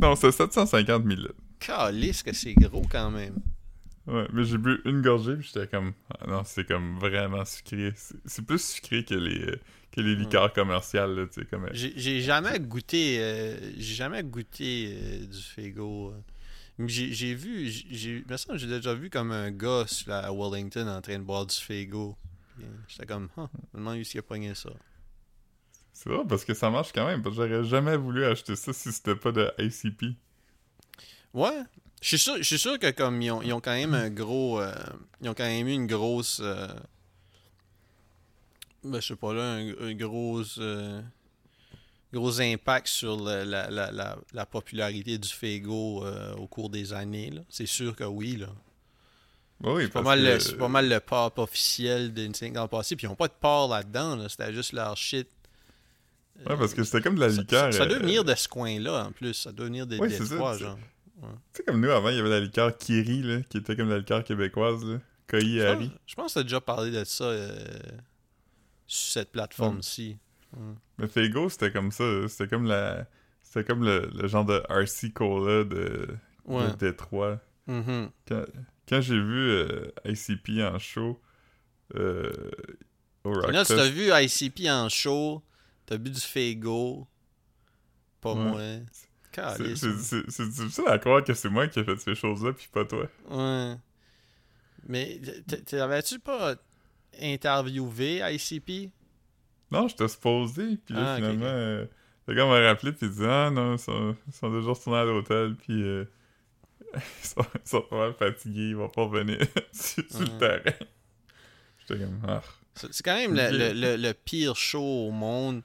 [0.01, 1.33] Non, c'est 750 ml.
[1.59, 3.37] Calisse que c'est gros quand même.
[4.07, 7.93] Ouais, mais j'ai bu une gorgée puis j'étais comme ah non, c'est comme vraiment sucré.
[8.25, 9.55] C'est plus sucré que les
[9.93, 14.23] que les liqueurs commerciales tu sais comme euh, J'ai j'ai jamais goûté euh, j'ai jamais
[14.23, 16.13] goûté euh, du Fego.
[16.13, 16.21] euh.
[16.87, 18.25] J'ai vu j'ai j'ai-
[18.69, 19.51] déjà vu comme un
[19.87, 22.17] sur la- à Wellington en train de boire du Fego.
[22.89, 24.71] J'étais comme ah, me demande où il a pogné ça.
[25.93, 29.17] c'est vrai parce que ça marche quand même j'aurais jamais voulu acheter ça si c'était
[29.17, 30.17] pas de ICP.
[31.35, 31.63] Ouais.
[32.01, 34.09] Je suis sûr, je suis sûr que comme ils ont, ils ont quand même un
[34.09, 34.61] gros.
[34.61, 34.73] euh,
[35.21, 36.41] ils ont quand même eu une grosse.
[36.41, 36.69] euh,
[38.85, 40.43] ben, je sais pas là, un, un gros.
[40.59, 41.03] euh,
[42.13, 46.93] gros impact sur le- la, la, la, la popularité du Fego euh, au cours des
[46.93, 47.33] années.
[47.49, 48.37] C'est sûr que oui.
[48.37, 48.49] là.
[49.65, 52.95] Oui, C'est pas, mal que- le- c'est pas mal le pop officiel d'Instinct le passé.
[52.97, 54.17] Puis ils ont pas de part là-dedans.
[54.17, 54.29] Là.
[54.29, 55.29] C'était juste leur shit.
[56.47, 57.73] Ouais, parce que c'était comme de la liqueur.
[57.73, 59.35] Ça, ça doit euh, venir de ce coin-là en plus.
[59.35, 60.57] Ça doit venir des Ouais, c'est- genre.
[60.61, 63.89] Tu sais comme nous avant, il y avait la liqueur Kiri là, qui était comme
[63.91, 65.91] la liqueur québécoise là, Koi et Je pense- Harry.
[66.07, 67.59] Je pense que t'as déjà parlé de ça euh,
[68.87, 70.17] sur cette plateforme-ci.
[70.99, 73.07] Mais Fego, c'était comme ça, c'était comme la
[73.43, 76.09] c'était comme le, le genre de RC Cola de,
[76.45, 76.71] Ouais.
[76.71, 77.39] de Détroit.
[77.67, 78.11] Mhm.
[78.27, 78.45] Quand,
[78.89, 81.21] quand j'ai vu euh, ICP en show
[81.95, 82.33] euh,
[83.25, 85.43] au Puis Là, tu Rockfest, t'as vu ICP en show,
[85.87, 87.07] t'as bu du Fego.
[88.21, 88.41] Pas Ouais.
[88.45, 88.61] moi.
[88.93, 89.87] c'est- Calisse.
[90.29, 93.07] c'est difficile à croire que c'est moi qui ai fait ces choses-là, puis pas toi.
[93.31, 93.75] Ouais.
[94.87, 95.21] Mais
[95.67, 96.57] t'avais-tu pas
[97.21, 98.91] interviewé ICP?
[99.71, 101.53] Non, j'étais supposé, puis là, Ah, finalement, ok.
[101.53, 101.87] euh,
[102.27, 104.99] le gars m'a rappelé, puis il dit Ah non, ils sont, ils sont déjà retournés
[104.99, 106.05] à l'hôtel, puis euh,
[106.95, 109.39] ils, sont, ils sont pas mal fatigués, ils vont pas revenir
[109.73, 110.39] sur, sur le Ouais.
[110.39, 110.77] terrain.
[111.81, 112.43] J'étais comme Ah.
[112.75, 115.63] C'est c'est quand même le, le- le- pire show au monde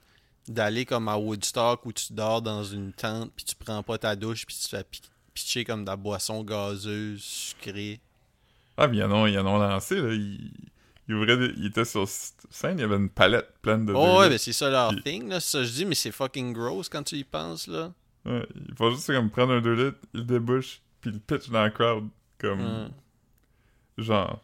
[0.48, 4.16] d'aller comme à Woodstock où tu dors dans une tente puis tu prends pas ta
[4.16, 5.00] douche puis tu te fais pi-
[5.32, 8.00] pitcher comme de la boisson gazeuse, sucrée.
[8.76, 10.12] Ah, mais ils en ont, ils en ont lancé, là.
[10.12, 10.50] Ils,
[11.08, 13.92] ils ouvraient des- ils étaient sur scène, il y avait une palette pleine de.
[13.94, 15.40] Oh ouais, ben c'est ça leur Puis- thing, là.
[15.40, 17.92] Ça je dis, mais c'est fucking gross quand tu y penses, là.
[18.24, 21.62] Ouais, il faut juste comme prendre un 2 litres, il débouche, puis il pitch dans
[21.62, 22.88] la crowd, comme
[23.98, 24.42] genre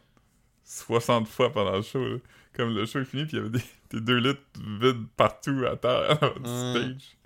[0.63, 2.03] 60 fois pendant le show.
[2.03, 2.17] là.
[2.53, 4.41] Comme le show est fini, puis il y avait des, des 2 litres
[4.79, 6.71] vides partout à terre du Ouais.
[6.73, 7.17] stage.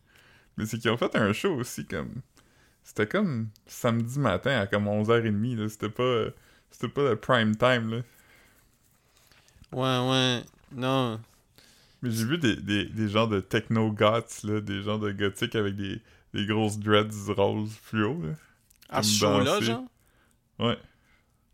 [0.58, 2.22] Mais c'est qu'ils ont fait un show aussi, comme.
[2.84, 5.68] C'était comme samedi matin à comme 11h30, là.
[5.68, 6.04] C'était pas.
[6.04, 6.30] euh,
[6.70, 7.98] C'était pas le prime time, là.
[9.76, 10.44] Ouais, ouais.
[10.72, 11.20] Non.
[12.02, 15.76] Mais j'ai vu des, des, des gens de techno-goths, là, des gens de gothique avec
[15.76, 16.02] des,
[16.34, 18.34] des grosses dreads roses fluo, là.
[18.88, 19.84] À ce show-là, genre?
[20.60, 20.78] Ouais.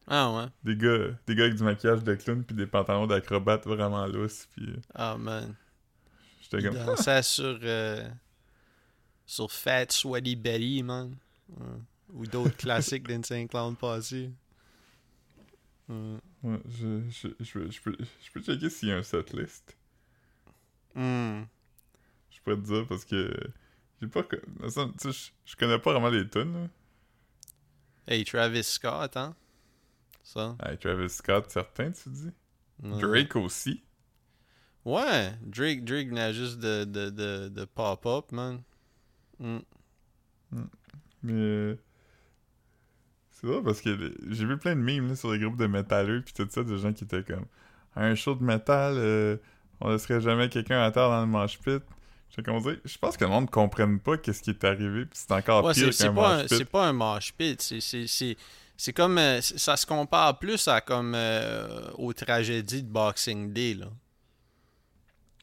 [0.05, 0.45] Ah ouais.
[0.63, 4.47] Des gars, des gars avec du maquillage de clown puis des pantalons d'acrobate vraiment lousses,
[4.55, 5.55] puis euh, Ah man.
[6.41, 6.77] j'étais comme...
[6.77, 8.07] Ah, dansait sur, euh,
[9.25, 11.15] sur Fat Sweaty Betty, man.
[11.49, 11.65] Ouais.
[12.13, 14.29] Ou d'autres classiques d'Insane Clown passé.
[15.89, 16.17] Ouais.
[16.43, 19.77] Ouais, je, je, je, peux- je peux, je peux checker s'il y a un setlist.
[20.95, 21.43] Hmm.
[22.29, 23.31] Je pourrais te dire parce que
[24.01, 24.23] j'ai pas...
[24.23, 26.67] tu sais, Je, je connais pas vraiment les tunes, là.
[28.07, 29.35] Hey, Travis Scott, hein?
[30.23, 30.55] Ça.
[30.63, 32.31] Hey, Travis Scott, certain, tu dis?
[32.79, 33.83] Drake aussi.
[34.83, 38.63] Ouais, Drake, Drake venait juste de, de, de, de pop-up, man.
[39.39, 39.59] Hmm.
[41.21, 41.77] Mais...
[43.41, 43.89] C'est drôle parce que
[44.29, 46.77] j'ai vu plein de memes là, sur les groupes de métalleux puis tout ça, de
[46.77, 47.45] gens qui étaient comme...
[47.95, 49.35] Un show de métal, euh,
[49.81, 51.81] on laisserait jamais quelqu'un à terre dans le mosh pit.
[52.37, 55.65] Je pense que le monde ne comprenne pas qu'est-ce qui est arrivé puis c'est encore
[55.65, 56.57] Ouais, pire qu'un pas, un- mosh pit.
[56.57, 57.61] c'est pas un mosh pit.
[58.77, 59.17] c'est- comme.
[59.17, 61.13] euh, ça se compare plus à comme.
[61.13, 63.87] euh, aux tragédies de Boxing Day, là.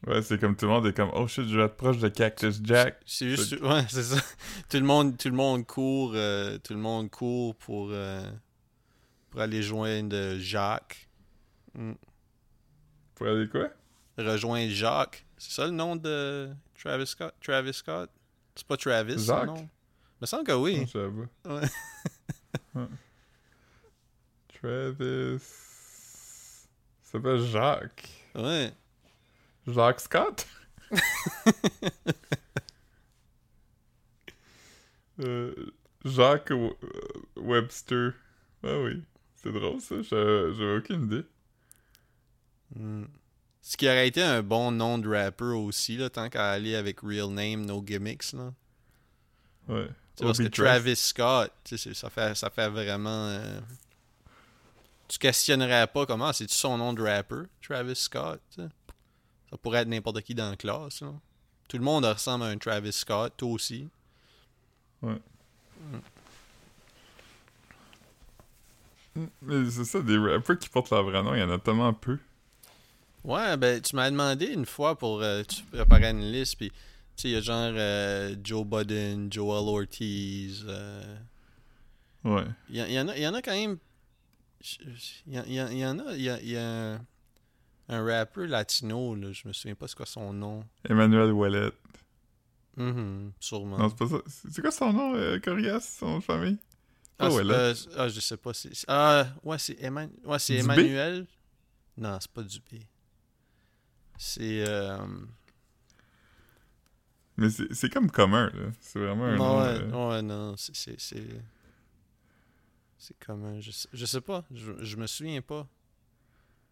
[0.07, 2.07] Ouais, c'est comme tout le monde est comme, oh shit, je vais être proche de
[2.07, 3.01] Cactus Jack.
[3.05, 3.59] C'est juste.
[3.61, 4.21] Ouais, c'est ça.
[4.69, 6.13] Tout le monde, tout le monde court.
[6.15, 7.89] euh, tout le monde court pour.
[7.91, 8.21] euh,
[9.29, 11.07] pour aller joindre Jacques.
[11.75, 11.93] Hmm.
[13.15, 13.69] Pour aller quoi?
[14.17, 15.25] Rejoindre Jacques.
[15.37, 16.49] C'est ça le nom de
[16.81, 17.33] Travis Scott?
[17.41, 18.09] Travis Scott?
[18.55, 19.45] C'est pas Travis, Jacques?
[19.45, 19.55] nom?
[19.57, 20.85] Il me semble que oui.
[21.45, 21.55] Non.
[21.55, 21.67] Ouais.
[22.75, 22.87] Ouais.
[24.61, 25.39] Travis...
[27.03, 28.09] Ça s'appelle Jacques.
[28.35, 28.71] Ouais.
[29.73, 30.47] Jacques Scott?
[35.19, 35.53] Euh,
[36.05, 38.13] Jacques W- euh, Webster.
[38.63, 39.03] Ah oui.
[39.35, 41.23] C'est drôle ça, J'a- j'avais aucune idée.
[42.75, 43.05] Hmm.
[43.61, 47.01] Ce qui aurait été un bon nom de rapper aussi, là, tant qu'à aller avec
[47.01, 48.53] real name, no gimmicks, là.
[49.67, 49.87] Ouais.
[50.19, 50.47] Parce que.
[50.47, 51.51] Travis Scott,
[51.93, 53.27] ça fait, ça fait vraiment...
[53.27, 53.59] euh,
[55.07, 58.41] Tu questionnerais pas comment, c'est-tu son nom de rapper, Travis Scott?
[59.49, 61.13] Ça pourrait être n'importe qui dans la classe, là.
[61.67, 63.87] Tout le monde ressemble à un Travis Scott, toi aussi.
[69.41, 71.93] Mais c'est ça, des rappers qui portent leur vrai nom, il y en a tellement
[71.93, 72.17] peu.
[73.23, 76.75] Ouais, ben, tu m'as demandé une fois pour euh, tu préparais une liste, puis, tu
[77.17, 81.17] sais, il y a genre euh, Joe Budden, Joel Ortiz, euh,
[82.23, 82.43] Ouais.
[82.69, 83.77] Il y, en- il y en a, il y en a quand même.
[85.25, 86.13] Il y, y en- il y en a.
[86.15, 86.99] Il y a, il y a
[87.89, 90.63] un, rappeur latino, là, je me souviens pas c'est quoi son nom.
[90.87, 91.71] Emmanuel Ouellet.
[92.77, 93.77] Mhm, sûrement.
[93.77, 94.17] Non, c'est pas ça.
[94.27, 96.57] C'est c'est quoi son nom, euh, Corias, son famille?
[97.17, 97.53] ah, Ouellet.
[97.53, 98.53] euh, ah, je sais pas.
[98.53, 100.55] c'est- Ah, ouais, c'est Eman- ouais, c'est?
[100.55, 101.27] Emmanuel.
[101.97, 102.87] Non, c'est pas Dubé.
[104.17, 104.63] C'est.
[104.67, 104.97] Euh...
[107.37, 108.71] Mais c'est comme commun, là.
[108.81, 109.59] C'est vraiment un Non,
[109.89, 110.07] nom...
[110.09, 110.75] ouais, ouais, non, c'est.
[110.75, 111.41] C'est c'est-
[112.97, 113.59] c'est comme un.
[113.61, 115.67] Je sais, je sais pas, je, je me souviens pas.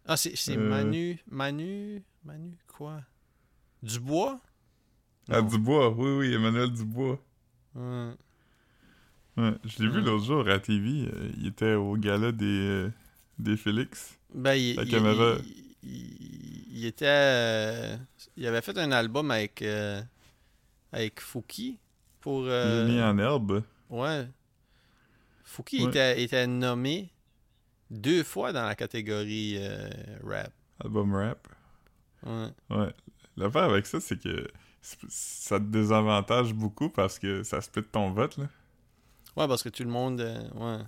[0.08, 0.70] Ah, c'est c'est Euh.
[0.70, 1.20] Manu.
[1.30, 2.01] Manu.
[2.24, 3.01] Manu, quoi?
[3.84, 4.39] Dubois?
[5.30, 5.47] Ah, Non.
[5.47, 7.20] Dubois, oui, oui, Emmanuel Dubois.
[7.76, 8.12] Ouais.
[9.38, 11.08] Ouais, je l'ai vu l'autre jour à TV.
[11.14, 12.89] euh, il était au gala des, euh,
[13.38, 14.18] des Félix.
[14.34, 15.36] Ben, il, La il- caméra.
[15.43, 17.05] il- il- il était.
[17.08, 17.97] euh,
[18.36, 19.62] il avait fait un album avec.
[19.62, 20.01] euh,
[20.91, 21.78] avec Fouki.
[22.22, 22.45] Pour.
[22.45, 23.62] Génie en herbe.
[23.89, 24.28] Ouais.
[25.43, 25.89] Fouki Ouais.
[25.89, 27.10] était, était nommé
[27.89, 29.89] deux fois dans la catégorie euh,
[30.23, 30.51] rap.
[30.83, 31.47] Album rap.
[32.23, 32.49] Ouais.
[32.69, 32.93] Ouais.
[33.35, 34.47] L'affaire avec ça, c'est que
[34.81, 38.45] ça te désavantage beaucoup parce que ça split ton vote, là.
[39.35, 40.21] Ouais, parce que tout le monde.
[40.21, 40.83] euh, ouais.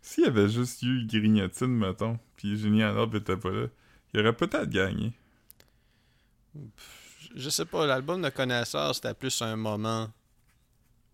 [0.00, 3.66] S'il y avait juste eu Grignotine, mettons, puis Génie en était pas là,
[4.12, 5.12] il aurait peut-être gagné.
[6.54, 10.08] Pff, Je sais pas, l'album de Connaisseur, c'était plus un moment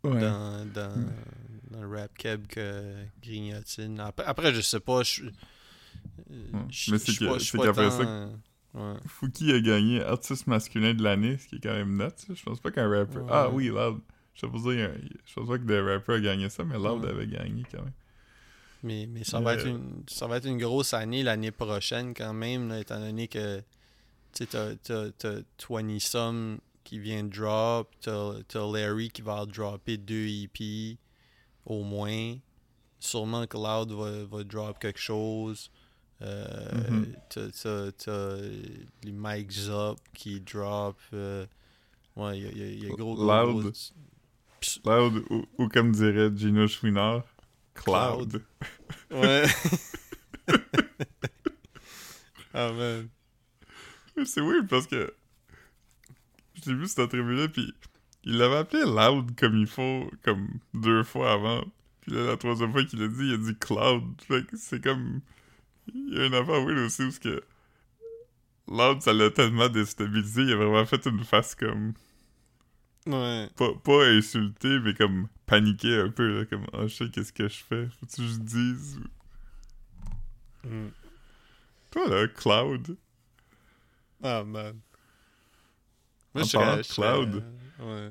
[0.03, 0.19] Ouais.
[0.21, 0.95] dans, dans,
[1.71, 4.01] dans le rap keb que Grignotine.
[4.01, 5.25] Après, après, je sais pas, je
[6.31, 8.29] Mais c'est suis que- pas- je suis c'est qu'après ça-
[8.73, 8.95] Ouais.
[9.07, 12.33] Fouki a gagné artiste masculin de l'année, ce qui est quand même nuts.
[12.33, 13.19] Je pense pas qu'un rapper.
[13.19, 13.27] Ouais.
[13.29, 13.99] Ah oui, Loud.
[14.35, 14.63] Je pense
[15.49, 17.11] pas que des rappers a gagné ça, mais Loud Ouais.
[17.11, 17.93] avait gagné quand même.
[18.85, 19.55] Mais, mais ça, va Euh.
[19.57, 23.27] être une, ça va être une grosse année l'année prochaine quand même, là, étant donné
[23.29, 23.61] que
[24.33, 24.47] tu
[25.69, 30.97] 20 Some qui vient de drop, t'as, t'as Larry qui va dropper deux EP
[31.67, 32.37] au moins.
[32.99, 35.71] Sûrement que Loud va, va drop quelque chose.
[36.23, 37.15] Euh, Mhm.
[37.31, 38.37] t'as,
[39.05, 40.99] les Mike Zop qui drop.
[41.15, 41.47] euh,
[42.17, 43.63] ouais, il y a, y a- y a gros, Loud.
[43.65, 43.73] gros-
[44.85, 47.25] Loud, ou, ou comme dirait Gino Chouinard,
[47.75, 48.43] Cloud.
[49.11, 49.47] Ouais.
[52.55, 53.09] ah man.
[54.25, 55.15] C'est weird parce que
[56.63, 57.73] j'ai vu cette entrevue-là, puis
[58.25, 61.65] il l'avait appelé Loud comme il faut, comme deux fois avant.
[62.01, 64.05] Puis là, la troisième fois qu'il l'a dit, il a dit Cloud.
[64.27, 65.21] Fait que c'est comme.
[65.95, 67.43] Il y a une affaire weird aussi où que.
[68.69, 71.95] Loud, ça l'a tellement déstabilisé, il a vraiment fait une face comme.
[73.07, 73.49] Ouais.
[73.57, 77.49] Pas, pas insulté, mais comme paniqué un peu, là, comme, ah, je sais qu'est-ce que
[77.49, 79.01] je fais, faut-tu que je dise?
[80.65, 80.89] Mm.
[81.91, 82.97] Toi, là, Cloud.
[84.23, 84.79] Ah man.
[86.35, 87.45] En je parlant de cloud.
[87.81, 88.11] Ouais.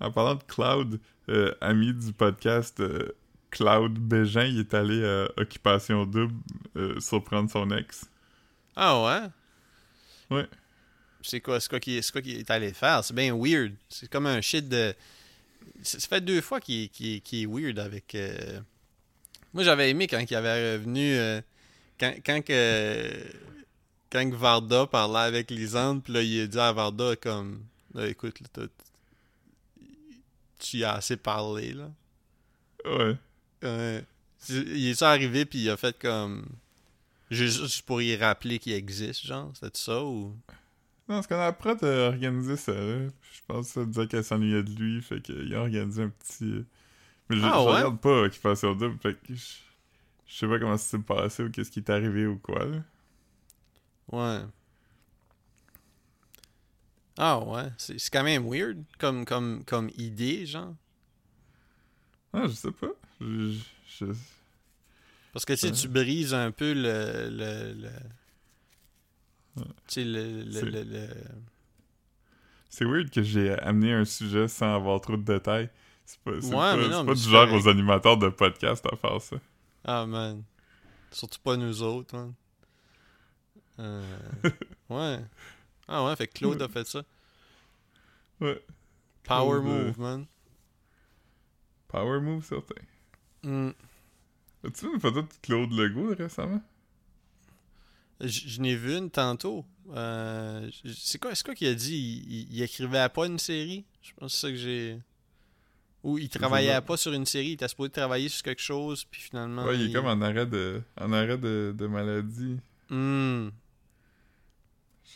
[0.00, 1.00] En parlant de Cloud,
[1.30, 3.12] euh, ami du podcast euh,
[3.50, 6.34] Cloud Bégin, il est allé à Occupation Double
[6.76, 8.04] euh, surprendre son ex.
[8.76, 10.36] Ah ouais?
[10.36, 10.46] Ouais.
[11.22, 13.02] C'est quoi, c'est quoi qu'il est allé faire?
[13.02, 13.72] C'est bien weird.
[13.88, 14.94] C'est comme un shit de.
[15.82, 18.14] Ça fait deux fois qu'il est- weird avec.
[18.14, 18.60] euh,
[19.54, 21.16] Moi j'avais aimé quand il avait revenu.
[21.98, 23.10] Quand, quand que.
[24.16, 27.60] Quand que Varda parlait avec Lisande, puis là il a dit à Varda comme.
[27.92, 28.64] Là, écoute, là,
[30.58, 31.90] tu y as assez parlé là.
[32.86, 34.04] Ouais.
[34.48, 36.46] Il est arrivé puis il a fait comme.
[37.30, 40.34] Juste pour y rappeler qu'il existe, genre, c'était ça ou?
[41.08, 43.08] Non, parce qu'on a prêt à organiser ça, là.
[43.32, 46.64] Je pense que ça disait qu'elle s'ennuyait de lui, fait qu'il a organisé un petit...
[47.28, 47.74] Mais je, Ah, je ouais?
[47.74, 49.56] regarde pas Occupation Double, fait que je,
[50.26, 52.78] je sais pas comment ça s'est passé ou qu'est-ce qui est arrivé ou quoi, là.
[54.12, 54.40] Ouais.
[57.18, 60.74] Ah ouais, c'est quand même weird comme, comme, comme idée, genre.
[62.32, 62.88] Ah, je sais pas.
[63.20, 64.06] Je...
[65.32, 67.28] Parce que tu sais, tu brises un peu le.
[67.30, 67.90] le, le-
[69.56, 69.62] Ouais.
[69.86, 70.42] Tu sais, le.
[70.42, 71.08] le, C'est- le- le-
[72.68, 75.70] C'est weird que j'ai amené un sujet sans avoir trop de détails.
[76.04, 77.64] C'est pas, c'est Ouais, pas, non, pas du genre correct.
[77.64, 79.36] aux animateurs de podcast à faire ça.
[79.84, 80.42] Ah man.
[81.10, 82.34] Surtout pas nous autres, man.
[83.78, 84.16] Euh,
[84.90, 85.20] ouais.
[85.88, 87.02] Ah ouais, fait que Claude a fait ça.
[88.40, 88.62] Ouais.
[89.24, 90.26] Power Claude, euh, move, man.
[91.88, 92.82] Power move, certain.
[93.42, 93.70] Hmm.
[94.64, 96.62] As-tu vu une photo de Claude Legault récemment?
[98.20, 99.64] Je je n'ai vu une tantôt.
[99.90, 101.96] Euh, c'est quoi, c'est quoi qu'il a dit?
[101.96, 103.84] Il, il- il écrivait pas une série?
[104.02, 104.98] Je pense que c'est ça que j'ai...
[106.02, 106.82] Ou il travaillait ça.
[106.82, 109.64] pas sur une série, il était supposé travailler sur quelque chose, puis finalement...
[109.64, 112.56] ouais, il est comme en arrêt de, en arrêt de, de maladie.
[112.90, 113.48] Hmm.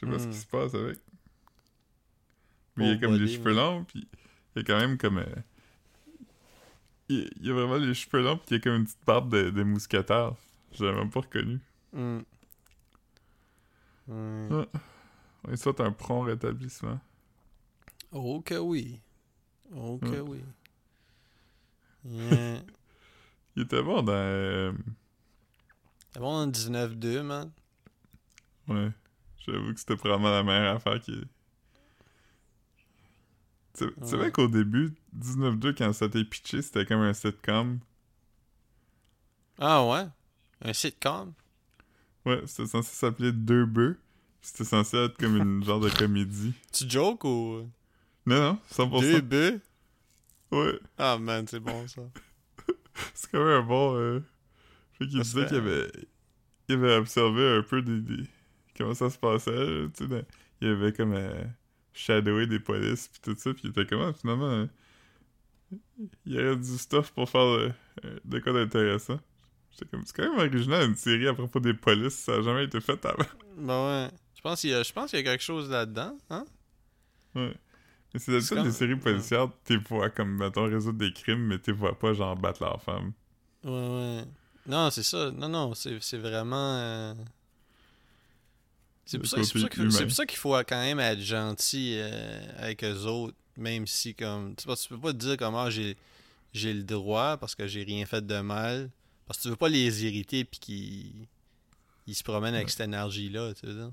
[0.03, 0.31] Je sais pas ce Hmm.
[0.31, 0.99] qui se passe avec.
[2.77, 3.65] Mais il a comme les body, cheveux man.
[3.65, 4.09] longs, puis
[4.57, 5.19] il a quand même comme...
[5.19, 5.35] euh,
[7.09, 9.51] Il, il a vraiment les cheveux longs, puis il a comme une petite barbe de,
[9.51, 10.35] de mousquetaire.
[10.73, 11.59] Je l'avais même pas reconnu.
[11.93, 12.21] Hmm.
[14.09, 14.67] Ouais.
[15.45, 16.99] On lui souhaite un prompt rétablissement.
[18.13, 19.01] Oh que oui.
[19.75, 20.21] Oh que Ouais.
[20.21, 20.41] oui.
[22.05, 22.63] Yeah.
[23.57, 24.13] Il était bon dans...
[24.13, 24.73] euh,
[26.13, 27.51] C'est bon en 19-2, man.
[28.69, 28.91] Ouais.
[29.41, 31.21] J'avoue que c'était probablement la meilleure affaire qui.
[33.77, 34.31] Tu sais- Ouais.
[34.31, 37.79] qu'au début, 19-2, quand ça t'est pitché, c'était comme un sitcom.
[39.59, 40.07] Ah ouais?
[40.63, 41.33] Un sitcom?
[42.27, 43.99] Ouais, c'était censé s'appeler Deux bœufs.
[44.43, 46.53] C'était censé être comme une genre de comédie.
[46.73, 47.69] Tu joke ou...
[48.27, 49.01] Non, non, 100%.
[49.01, 49.61] Deux bœufs?
[50.51, 52.03] Ouais, Ah man, c'est bon ça.
[53.15, 53.95] c'est quand même un bon.
[53.97, 54.21] Euh...
[54.99, 55.91] Fait qu'il disait qu'il avait...
[56.69, 58.29] il avait observé un peu des, des-
[58.81, 59.51] comment ça se passait.
[59.95, 60.25] Tu sais, dans-
[60.61, 61.45] il avait comme euh,
[61.93, 63.53] shadowé des polices puis tout ça.
[63.53, 64.51] Puis il était comment finalement.
[64.51, 64.67] euh,
[66.27, 67.71] Il y aurait du stuff pour faire euh,
[68.05, 69.19] euh, de quoi d'intéressant.
[69.73, 72.15] J'étais comme, c'est quand même original une série à propos des polices.
[72.17, 73.25] Ça a jamais été fait avant.
[73.57, 74.11] Ben ouais.
[74.35, 76.45] Je pense qu'il y a, je pense qu'il y a quelque chose là-dedans, hein?
[77.35, 77.55] Ouais.
[78.13, 81.59] Mais c'est d'habitude comme- des séries policières, t'es vois comme, mettons, résoudre des crimes, mais
[81.59, 83.13] t'es vois pas, genre, battre leur femme.
[83.63, 84.25] Ouais, ouais.
[84.67, 85.31] Non, c'est ça.
[85.31, 87.15] Non, non, c'est c'est vraiment...
[89.05, 93.87] C'est pour, pour ça qu'il faut quand même être gentil euh, avec eux autres, même
[93.87, 95.97] si comme tu, tu peux pas te dire comment j'ai
[96.53, 98.91] j'ai le droit parce que j'ai rien fait de mal,
[99.27, 101.27] parce que tu veux pas les irriter puis qu'ils
[102.07, 102.71] ils se promènent avec Ouais.
[102.73, 103.91] cette énergie là, tu ça.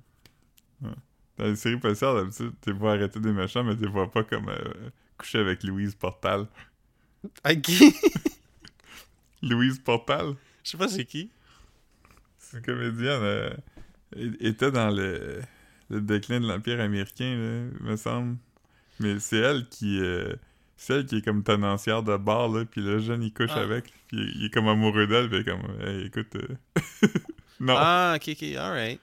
[1.38, 4.50] Dans les séries policières, d'habitude, tu vois arrêter des méchants, mais tu vois pas comme
[4.50, 4.90] euh,
[5.20, 6.48] coucher avec Louise Portal.
[7.44, 7.94] Avec qui?
[9.44, 11.30] Louise Portal, Je sais pas c'est qui.
[12.40, 13.50] c'est une comédienne, euh,
[14.16, 15.42] était dans le,
[15.90, 18.38] le déclin de l'Empire américain, là, me semble.
[19.00, 20.00] Mais c'est elle qui...
[20.00, 20.36] euh,
[20.76, 23.62] c'est elle qui est comme tenancière de bar, là, puis le jeune, il couche Ah.
[23.62, 26.36] avec, puis il, il est comme amoureux d'elle, puis comme, hey, écoute...
[26.36, 26.48] euh,
[27.60, 27.74] non.
[27.78, 29.00] Ah, ok, ok, alright.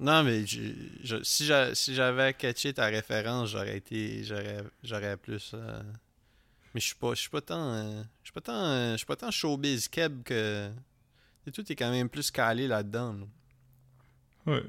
[0.00, 0.60] Non, mais je,
[1.02, 4.22] je- si j'a- si j'avais catché ta référence, j'aurais été.
[4.22, 5.50] J'aurais j'aurais plus.
[5.54, 5.82] euh,
[6.72, 7.14] Mais je suis pas.
[7.14, 7.72] Je suis pas tant.
[7.72, 8.92] euh, Je suis pas tant.
[8.92, 10.70] Je suis pas tant showbiz keb que.
[11.48, 13.12] Et tout est quand même plus calé là-dedans.
[13.14, 13.26] là.
[14.46, 14.62] Ouais.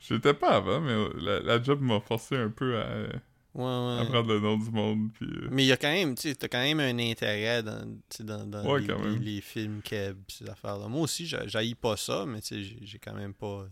[0.00, 3.06] J'étais pas avant, mais euh, la, la job m'a forcé un peu à,
[3.54, 4.06] Ouais, à ouais.
[4.08, 5.26] prendre le nom du monde, puis...
[5.26, 6.14] euh, Mais il y a quand même.
[6.14, 7.84] Tu sais, t'as quand même un intérêt dans,
[8.20, 9.18] dans, dans Ouais, les, quand même.
[9.20, 10.88] les- les films keb, ces affaires-là.
[10.88, 13.66] Moi aussi, j'haïs pas ça, mais tu sais, j'ai- quand même pas.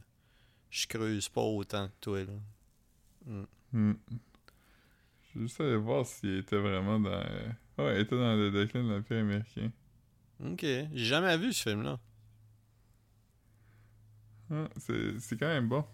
[0.68, 3.42] Je creuse pas autant que toi, là.
[3.72, 3.94] Hmm.
[5.34, 7.10] Je juste aller voir s'il était vraiment dans.
[7.10, 9.70] euh, Ouais, il était dans le déclin de l'Empire américain.
[10.44, 10.60] Ok.
[10.62, 11.98] J'ai jamais vu ce film-là.
[14.78, 15.84] C'est c'est quand même bon.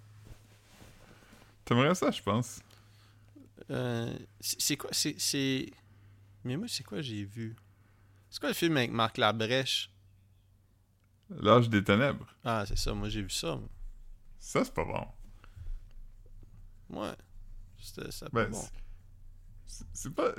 [1.65, 2.61] T'aimerais ça, je pense.
[3.71, 5.71] Euh, c'est quoi c'est c'est
[6.45, 7.57] mais moi c'est quoi j'ai vu?
[8.31, 9.91] C'est quoi le film avec Marc Labrèche?
[11.31, 12.27] L'âge des ténèbres.
[12.45, 13.59] ah c'est ça moi j'ai vu ça
[14.39, 15.07] Ça, c'est pas bon.
[17.01, 17.13] ouais
[17.81, 18.65] c'était c'était Ben, pas bon
[19.93, 20.33] c'est- pas.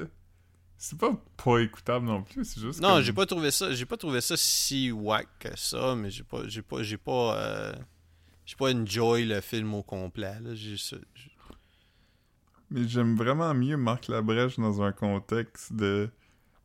[0.78, 1.12] C'est pas
[1.44, 2.80] pas écoutable non plus, c'est juste.
[2.80, 6.10] non comme- j'ai pas trouvé ça j'ai pas trouvé ça si whack que ça mais
[6.12, 7.74] j'ai pas j'ai pas j'ai pas euh,
[8.48, 10.54] j'ai pas enjoy le film au complet là
[12.72, 16.10] Mais j'aime vraiment mieux Marc Labrèche dans un contexte de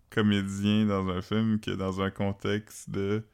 [0.09, 3.25] comédien dans un film que dans un contexte de.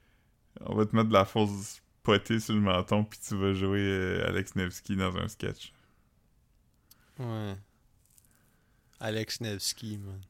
[0.62, 3.80] On va te mettre de la fausse potée sur le menton puis tu vas jouer
[3.80, 5.74] euh, Alex Nevsky dans un sketch.
[7.18, 7.54] ouais
[8.98, 10.20] Alex Nevsky man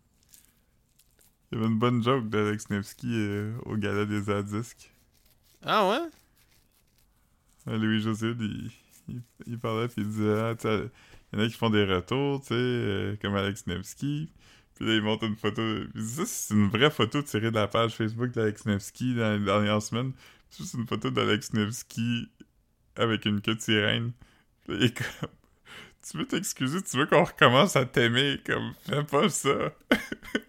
[1.51, 4.91] Il y avait une bonne joke d'Alex Nevsky euh, au gala des Adisques.
[5.63, 6.11] ah ouais?
[7.77, 8.71] Louis-José, il,
[9.47, 12.55] il, parlait puis il disait ah, il y en a qui font des retours, tu
[12.55, 14.33] euh, comme Alex Nevsky.
[14.75, 15.63] Puis là, il montre une photo.
[15.95, 19.45] Dit ça, c'est une vraie photo tirée de la page Facebook d'Alex Nevsky dans les
[19.45, 20.13] dernières semaines.
[20.51, 22.29] C'est une photo d'Alex Nevsky
[22.97, 24.13] avec une queue de sirène.
[24.67, 25.29] Puis comme.
[26.11, 29.75] Tu veux t'excuser, tu veux qu'on recommence à t'aimer, comme, fais pas ça.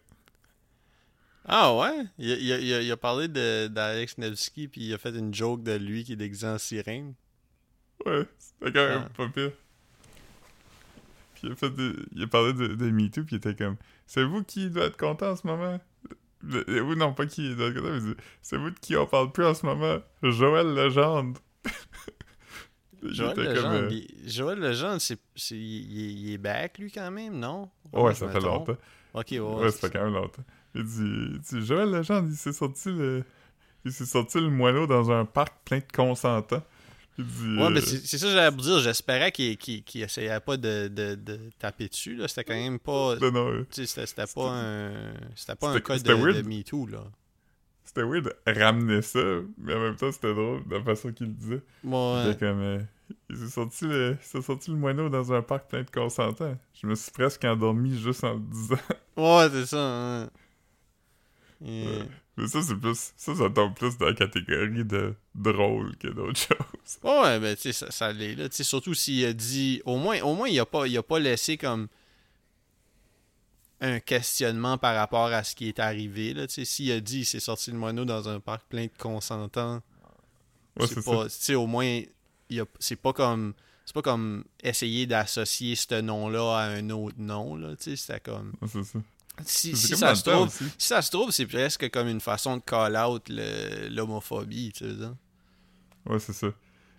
[1.50, 2.06] ah ouais?
[2.18, 5.10] Il, a- il a- il a, il a parlé d'Alex Nevsky puis il a fait
[5.18, 7.14] une joke de lui qui est déguisé en sirène
[8.06, 9.10] Ouais, c'était quand même Ah.
[9.18, 9.52] pas pire.
[11.34, 11.72] Puis il a, fait
[12.16, 13.76] il a parlé de, de MeToo, puis il était comme
[14.08, 15.80] C'est vous qui doit être content en ce moment?
[16.54, 19.32] Euh, Ou non, pas qui doit être content, mais C'est vous de qui on parle
[19.32, 20.00] plus en ce moment?
[20.24, 21.39] Joël Legendre.
[23.02, 25.18] Il Joël Legendre, euh, il- Joël Legendre, c'est,
[25.52, 27.70] il, est- back, lui, quand même, non?
[27.93, 28.76] Ouais, je ça fait longtemps.
[29.14, 29.39] Ok, ouais.
[29.39, 30.43] Ouais, ça fait quand même longtemps.
[30.76, 33.24] Il dit, dit Joël Legendre, il s'est sorti le.
[33.86, 36.63] Il s'est sorti le moineau dans un parc plein de consentants.
[37.17, 37.57] Il dit.
[37.57, 38.80] Ouais, mais euh, c'est, c'est ça que j'allais vous dire.
[38.80, 42.28] J'espérais qu'il, qu'il, qu'il essayait pas de, de, de taper dessus, là.
[42.28, 43.15] C'était quand même pas...
[43.22, 45.13] euh, c'était, c'était pas un...
[45.36, 47.03] C'était pas un C'était- cas de, de MeToo, là.
[47.86, 49.20] C'était weird de ramener ça,
[49.57, 51.61] mais en même temps, c'était drôle de la façon qu'il le disait.
[51.84, 52.24] Ouais.
[52.26, 52.59] C'était comme.
[52.61, 52.80] euh,
[53.32, 56.55] il s'est sorti, le, il s'est sorti le moineau dans un parc plein de consentants.
[56.80, 58.76] Je me suis presque endormi juste en le disant.
[59.17, 59.78] Ouais, c'est ça.
[59.80, 60.30] hein.
[61.66, 62.05] Et- Ouais.
[62.38, 63.12] Mais ça, c'est plus.
[63.18, 66.99] Ça, ça tombe plus dans la catégorie de drôle que d'autres choses.
[67.03, 68.47] Ouais, ben, tu sais, ça, ça l'est, là.
[68.47, 69.82] Tu sais, surtout s'il a dit...
[69.86, 71.89] Au moins, au moins il, a pas, il a pas laissé comme
[73.82, 76.47] un questionnement par rapport à ce qui est arrivé, là.
[76.47, 78.91] Tu sais, s'il a dit il s'est sorti le moineau dans un parc plein de
[78.97, 79.82] consentants,
[80.80, 81.26] Ouais, c'est pas...
[81.26, 81.86] Tu sais, au moins,
[82.49, 83.53] il y a- c'est pas comme...
[83.86, 87.76] C'est pas comme essayer d'associer ce nom-là à un autre nom, là.
[87.76, 88.53] Tu sais, c'était comme...
[88.62, 88.99] Ouais, c'est ça.
[89.46, 90.50] Si, ça se trouve...
[90.50, 93.30] Si ça se trouve, c'est presque comme une façon de call out
[93.90, 95.00] l'homophobie, tu sais.
[95.00, 95.16] ça.
[96.06, 96.48] Ouais, c'est ça.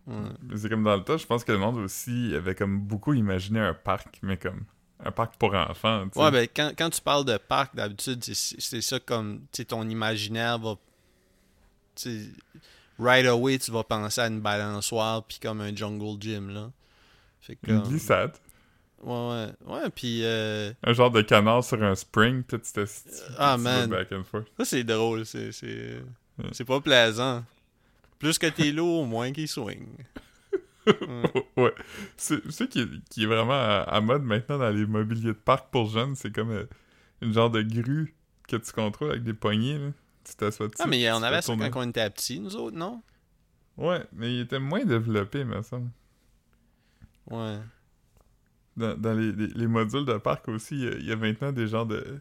[0.07, 0.16] Ouais.
[0.43, 3.14] Mais c'est comme dans le temps, je pense que le monde aussi avait comme beaucoup
[3.14, 4.64] imaginé un parc, mais comme
[5.05, 6.05] un parc pour enfants.
[6.05, 6.20] tu sais.
[6.24, 10.74] Ouais, ben quand, quand tu parles de parc, d'habitude, c'est- ça comme, ton imaginaire va,
[12.99, 16.70] right away, tu vas penser à une balançoire puis comme un jungle gym, là.
[17.41, 18.32] Fait que, Une glissade.
[19.03, 22.84] Ouais, ouais, ouais, puis euh, Un genre de canard sur un spring, tu t'es-
[23.38, 23.88] Ah, man.
[23.90, 24.46] back and forth.
[24.59, 26.03] ça, c'est drôle, c'est, c'est,
[26.38, 26.64] Ouais.
[26.66, 27.44] pas plaisant.
[28.18, 29.86] Plus que t'es lourd, moins qu'il swing.
[30.86, 30.94] Ouais.
[31.57, 31.74] ouais.
[32.16, 35.32] C'est ce qui est, qui est vraiment à, à mode maintenant dans les mobiliers de
[35.32, 36.64] parc pour jeunes, c'est comme euh,
[37.20, 38.14] une genre de grue
[38.48, 39.88] que tu contrôles avec des poignées, là.
[40.24, 40.76] Tu t'assois dessus.
[40.82, 43.03] Ah, mais on avait ça quand on était petits, nous autres, non?
[43.76, 45.90] Ouais, mais il était moins développé, me semble.
[47.30, 47.57] Ouais.
[48.81, 51.87] Dans, dans les, les, les modules de parc aussi, il y a- maintenant des genres
[51.87, 52.20] de...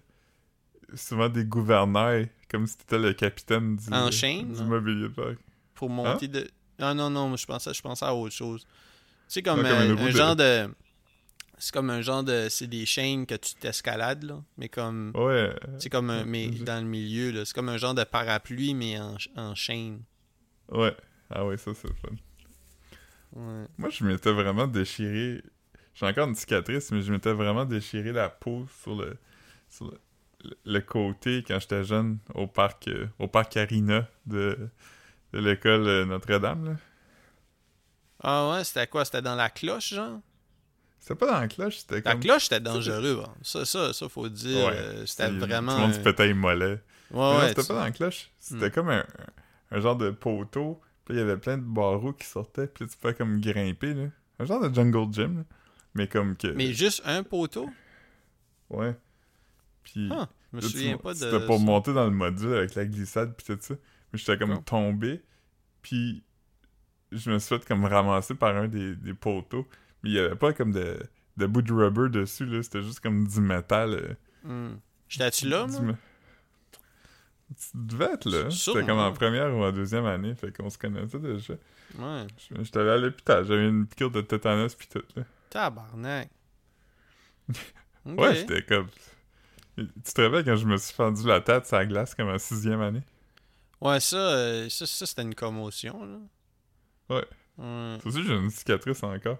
[0.95, 4.65] Souvent des gouvernails, comme si t'étais le capitaine du, En chaîne, du là?
[4.65, 5.37] mobilier de parc.
[5.75, 6.49] Pour monter de.
[6.79, 8.65] Non, non, non, je pensais, je pensais à autre chose.
[9.27, 10.67] C'est comme, Ah, comme euh, un genre de.
[11.59, 12.47] C'est comme un genre de.
[12.49, 14.41] C'est des chaînes que tu t'escalades, là.
[14.57, 15.11] Mais comme.
[15.13, 15.53] Ouais.
[15.77, 16.25] C'est comme un.
[16.25, 17.45] Mais dans le milieu, là.
[17.45, 20.01] C'est comme un genre de parapluie, mais en, en chaîne.
[20.69, 20.95] Ouais.
[21.29, 22.15] Ah ouais, ça c'est fun.
[23.33, 23.65] Ouais.
[23.77, 25.43] Moi, je m'étais vraiment déchiré.
[25.99, 29.17] J'ai encore une cicatrice, mais je m'étais vraiment déchiré la peau sur le,
[29.69, 29.93] sur
[30.65, 34.57] le, côté quand j'étais jeune au parc, euh, au parc Arena de,
[35.33, 36.77] de l'école euh, Notre-Dame.
[38.21, 39.05] Ah ouais, c'était quoi?
[39.05, 40.19] C'était dans la cloche, genre?
[40.99, 42.19] C'était pas dans la cloche, c'était La comme.
[42.21, 43.29] cloche, c'était dangereux, bon.
[43.41, 44.67] Ça, ça, ça, faut dire.
[44.67, 45.71] Ouais, euh, c'était vraiment.
[45.73, 46.81] Tout le monde se un- pétait les mollets.
[47.11, 47.47] Ouais, ouais.
[47.49, 48.29] c'était pas dans la cloche.
[48.39, 48.71] C'était Hmm.
[48.71, 49.05] comme un,
[49.71, 50.79] un genre de poteau.
[51.05, 52.67] Puis il y avait plein de barreaux qui sortaient.
[52.67, 53.93] Puis tu pouvais comme grimper.
[53.93, 54.05] Là.
[54.39, 55.37] Un genre de jungle gym.
[55.39, 55.43] là.
[55.95, 56.47] Mais comme que.
[56.47, 57.69] Mais juste un poteau?
[58.69, 58.95] Ouais.
[59.83, 60.09] Puis.
[60.11, 61.19] Ah, je me Là, souviens pas de.
[61.19, 63.75] C'était pour monter dans le module avec la glissade puis tout ça.
[64.11, 65.21] Mais j'étais comme tombé.
[65.81, 66.23] Puis
[67.11, 69.67] je me suis fait comme ramasser par un des, des poteaux.
[70.03, 70.99] Mais il y avait pas comme de,
[71.37, 72.45] de bout de rubber dessus.
[72.45, 73.93] là C'était juste comme du métal.
[73.93, 74.13] euh,
[74.43, 74.77] Hmm.
[75.09, 75.95] J'étais-tu là, moi?
[77.49, 78.49] Tu devais être là.
[78.51, 80.33] C'était comme en première ou en deuxième année.
[80.35, 81.55] Fait qu'on se connaissait déjà.
[81.97, 82.27] Ouais.
[82.61, 83.43] J'étais allé à l'hôpital.
[83.43, 85.01] J'avais une piqûre de tétanos puis tout.
[85.15, 85.23] Là.
[85.49, 86.29] Tabarnak.
[88.05, 88.87] Ouais, j'étais comme.
[89.75, 92.37] Tu te rappelles quand je me suis fendu la tête sur la glace comme en
[92.37, 93.03] sixième année?
[93.81, 96.17] Ouais, ça, euh, ça, ça c'était une commotion, là.
[97.09, 97.25] Ouais.
[97.57, 99.39] Ouais, Ça aussi, j'ai une cicatrice encore.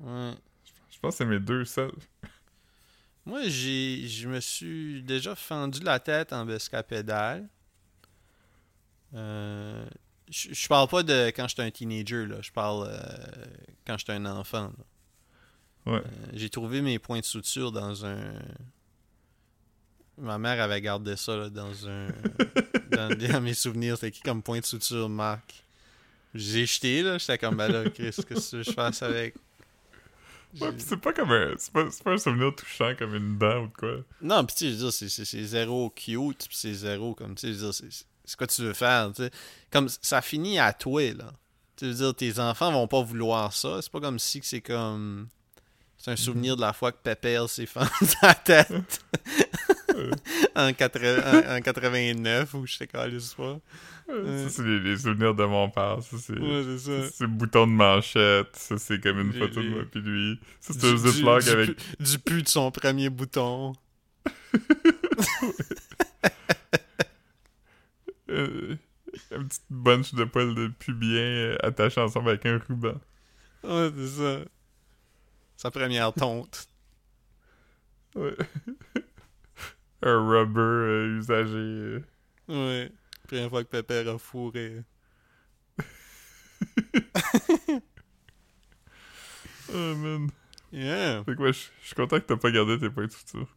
[0.00, 0.32] ouais.
[0.90, 1.92] Je pense que c'est mes deux seuls.
[3.24, 7.48] Moi, j'ai, je me suis déjà fendu la tête en pescapédale.
[9.14, 9.86] Euh,
[10.30, 12.36] je je parle pas de quand j'étais un teenager, là.
[12.42, 13.00] Je parle euh,
[13.86, 14.72] quand j'étais un enfant.
[15.86, 15.94] Ouais.
[15.96, 16.02] Euh,
[16.34, 18.18] j'ai trouvé mes points de suture dans un.
[20.18, 22.08] Ma mère avait gardé ça là, dans un.
[22.90, 23.96] dans, dans mes souvenirs.
[23.96, 25.62] C'était qui comme point de suture, Marc
[26.34, 27.18] J'ai jeté, là.
[27.18, 29.36] J'étais comme, ben là, Chris, qu'est-ce que je fasse avec?
[30.60, 31.52] Ouais, J'ai- pis c'est pas comme un.
[31.58, 33.96] C'est pas, c'est pas un souvenir touchant comme une dent ou de quoi.
[34.20, 37.14] Non, pis tu sais, je veux dire, c'est- c'est c'est zéro cute, pis c'est zéro
[37.14, 39.30] comme, tu sais, je veux dire, c'est- c'est quoi tu veux faire, tu sais.
[39.70, 41.32] Comme, ça finit à toi, là.
[41.76, 43.78] Tu veux dire, tes enfants vont pas vouloir ça.
[43.82, 45.28] C'est pas comme si c'est comme...
[45.96, 47.88] C'est un souvenir de la fois que Pépère s'est fendu
[48.22, 49.02] la tête
[50.54, 53.06] en, 80 en, en 89, ou je sais pas.
[53.08, 53.18] Ouais,
[54.44, 55.98] Ça, c'est les, les souvenirs de mon père.
[56.02, 56.38] Ça, c'est.
[56.38, 58.54] Ouais, c'est c'est le bouton de manchette.
[58.54, 60.38] Ça, c'est comme une Les- photo de moi pis lui.
[60.60, 61.76] Ça, c'est Du- un du avec.
[61.76, 63.72] pu- Du pu de son premier bouton.
[68.30, 68.76] euh,
[69.32, 73.00] une petite bunch de poils de pubien euh, attachés ensemble avec un ruban.
[73.64, 74.40] Ouais, c'est ça.
[75.56, 76.68] Sa première tonte.
[78.14, 78.36] Ouais.
[80.02, 81.54] un rubber euh, usagé.
[81.56, 82.00] euh.
[82.48, 82.92] Ouais.
[83.26, 84.82] Première fois que Pépère a fourré.
[89.70, 90.30] Oh man.
[90.72, 91.24] Yeah.
[91.24, 93.48] Fait que ouais, je suis content que t'as pas gardé tes points de suture.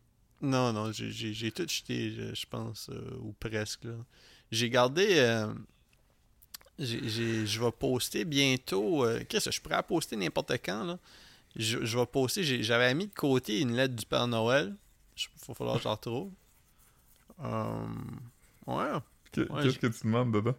[0.41, 3.83] Non, non, j'ai- tout jeté, je, je pense, euh, ou presque.
[3.85, 3.93] là.
[4.51, 5.07] J'ai gardé.
[5.17, 5.53] euh,
[6.79, 9.05] je vais poster bientôt.
[9.05, 10.99] euh, Qu'est-ce que je pourrais poster n'importe quand, là?
[11.55, 12.43] Je, vais poster.
[12.63, 14.75] J'avais mis de côté une lettre du Père Noël.
[15.17, 16.31] Il va falloir que je la retrouve.
[17.43, 17.85] Euh,
[18.67, 18.99] ouais.
[19.31, 20.55] Que- Ouais, Qu'est-ce que tu demandes dedans?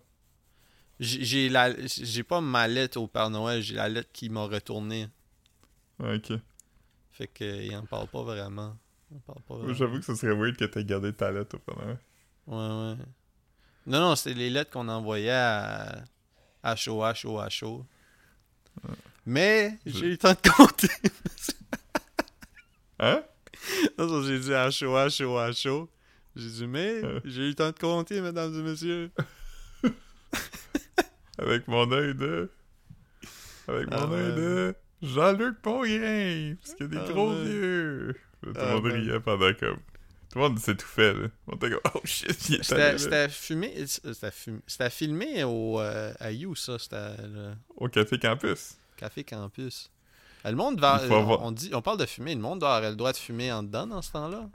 [1.00, 5.08] J'ai la j'ai pas ma lettre au Père Noël, j'ai la lettre qui m'a retourné.
[5.98, 6.32] Ok.
[7.10, 8.76] Fait que il en parle pas vraiment.
[9.10, 9.74] Il en parle pas vraiment.
[9.74, 11.98] J'avoue que ce serait weird que t'aies gardé ta lettre au Père Noël.
[12.46, 12.56] Ouais,
[12.98, 13.04] ouais.
[13.86, 16.04] Non, non, c'était les lettres qu'on envoyait à
[16.64, 17.84] HOH, OHO.
[19.26, 20.88] Mais Je- j'ai eu le temps de compter.
[22.98, 23.22] Hein?
[23.98, 25.88] Non, j'ai dit HOH, OHO.
[26.36, 27.20] J'ai dit, mais Euh.
[27.24, 29.10] j'ai eu le temps de compter, mesdames et messieurs.
[31.38, 32.50] Avec mon œil de.
[33.68, 34.36] Avec Ah, mon œil man.
[34.36, 34.74] de.
[35.02, 36.54] Jean-Luc Pongrain!
[36.62, 37.46] Parce qu'il a des Ah, gros man.
[37.46, 38.14] yeux!
[38.42, 39.78] Tout le Ah, monde riait pendant comme.
[40.32, 41.28] Tout le monde s'étouffait, là.
[41.46, 43.28] On était comme, oh shit, il est allé C'était là.
[43.28, 43.86] c'était filmé,
[44.66, 46.78] c'était au, euh, à You, ça.
[46.78, 48.78] C'était le Au Café Campus.
[48.96, 49.90] Café Campus.
[50.46, 50.94] Euh, Le monde va.
[50.94, 52.34] Avoir- on, dit, on parle de fumer.
[52.34, 54.48] Le monde doit avoir le droit de fumer en dedans dans ce temps-là.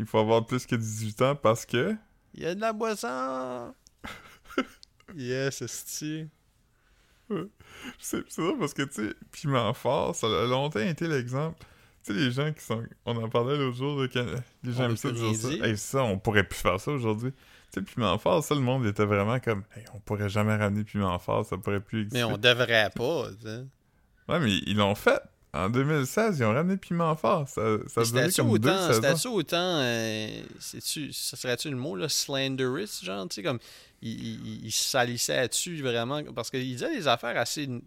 [0.00, 1.94] Il faut avoir plus que 18 ans parce que.
[2.34, 3.72] Il y a de la boisson!
[5.16, 6.28] yes, c'est
[7.98, 11.64] C'est c'est drôle parce que, tu sais, piment fort, ça a longtemps été l'exemple.
[12.06, 12.82] Tu sais, les gens qui sont.
[13.04, 14.24] On en parlait l'autre jour, là, quand
[14.62, 15.48] les gens aiment ça dire ça.
[15.50, 17.32] Hey, ça, on pourrait plus faire ça aujourd'hui.
[17.72, 19.64] Tu sais, piment fort, ça, le monde était vraiment comme.
[19.76, 22.18] Hey, on pourrait jamais ramener piment fort, ça pourrait plus exister.
[22.18, 23.64] Mais on devrait pas, tu sais.
[24.28, 25.20] Ouais, mais ils l'ont fait.
[25.52, 27.48] En 2016, ils ont ramené piment fort.
[27.48, 29.02] Ça, ça a comme deux autant, saisons.
[29.02, 30.28] c'était-tu autant, euh,
[30.60, 33.58] c'est-tu, ça serait-tu le mot, là, slanderous, genre, tu sais, comme,
[34.02, 37.82] il, il, il se salissait dessus vraiment, parce qu'il disait des affaires assez nuts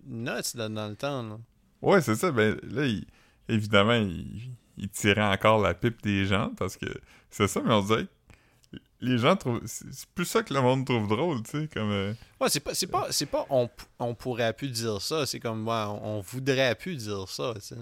[0.56, 1.38] dans, dans le temps, là.
[1.82, 2.32] Ouais, c'est ça.
[2.32, 3.06] Ben là, il-
[3.50, 6.86] évidemment, il, il tirait encore la pipe des gens parce que
[7.30, 9.62] c'est ça, mais on dirait que les gens trouvent.
[9.66, 11.92] C'est plus ça que le monde trouve drôle, tu sais, comme.
[11.92, 13.70] euh, Ouais, c'est pas, c'est pas, c'est pas on,
[14.00, 17.76] on pourrait plus dire ça, c'est comme, ouais, on, voudrait plus dire ça, tu sais.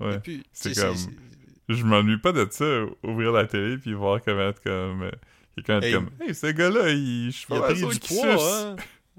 [0.00, 0.18] ouais.
[0.20, 0.96] Puis, c'est comme-
[1.68, 2.64] Je m'ennuie pas de ça,
[3.04, 5.02] ouvrir la télé puis voir comment être comme.
[5.02, 5.10] euh,
[5.56, 5.92] Quelqu'un être Hey.
[5.94, 6.10] comme.
[6.20, 7.30] Hey, ce gars-là, il.
[7.32, 8.76] Je Il a pris du poids, hein.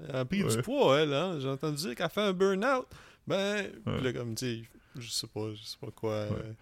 [0.08, 0.56] Il a pris Ouais.
[0.56, 1.38] du poids, elle, hein.
[1.40, 2.86] J'ai entendu dire qu'elle fait un burn-out.
[3.26, 4.00] Ben, Ouais.
[4.02, 4.62] là, comme, tu sais,
[4.98, 6.12] je sais pas, je sais pas quoi.
[6.12, 6.52] euh,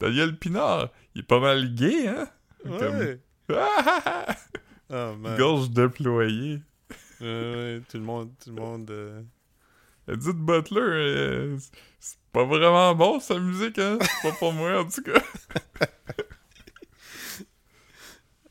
[0.00, 2.28] Daniel Pinard, il est pas mal gay, hein?
[2.64, 2.78] Ouais.
[2.78, 3.18] Comme-
[3.56, 4.36] Ah, ah, ah!
[4.90, 5.36] Oh, man.
[5.38, 6.60] Gorge déployée.
[7.20, 8.90] Ouais, ouais, tout le monde, tout le monde.
[8.90, 9.22] euh,
[10.06, 11.56] Edith Butler, euh,
[11.98, 13.98] c'est- pas vraiment bon sa musique, hein?
[14.00, 15.20] C'est pas pour moi, en tout cas.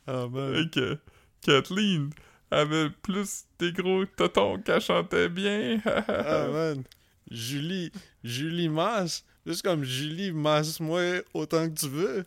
[0.07, 0.55] Oh, man.
[0.55, 0.97] Et que
[1.41, 2.09] Kathleen
[2.51, 5.79] avait plus des gros totons qu'elle chantait bien.
[5.85, 6.83] Ah, man.
[7.29, 7.91] Julie,
[8.23, 9.25] Julie masse.
[9.47, 12.25] Juste comme Julie, masse-moi autant que tu veux.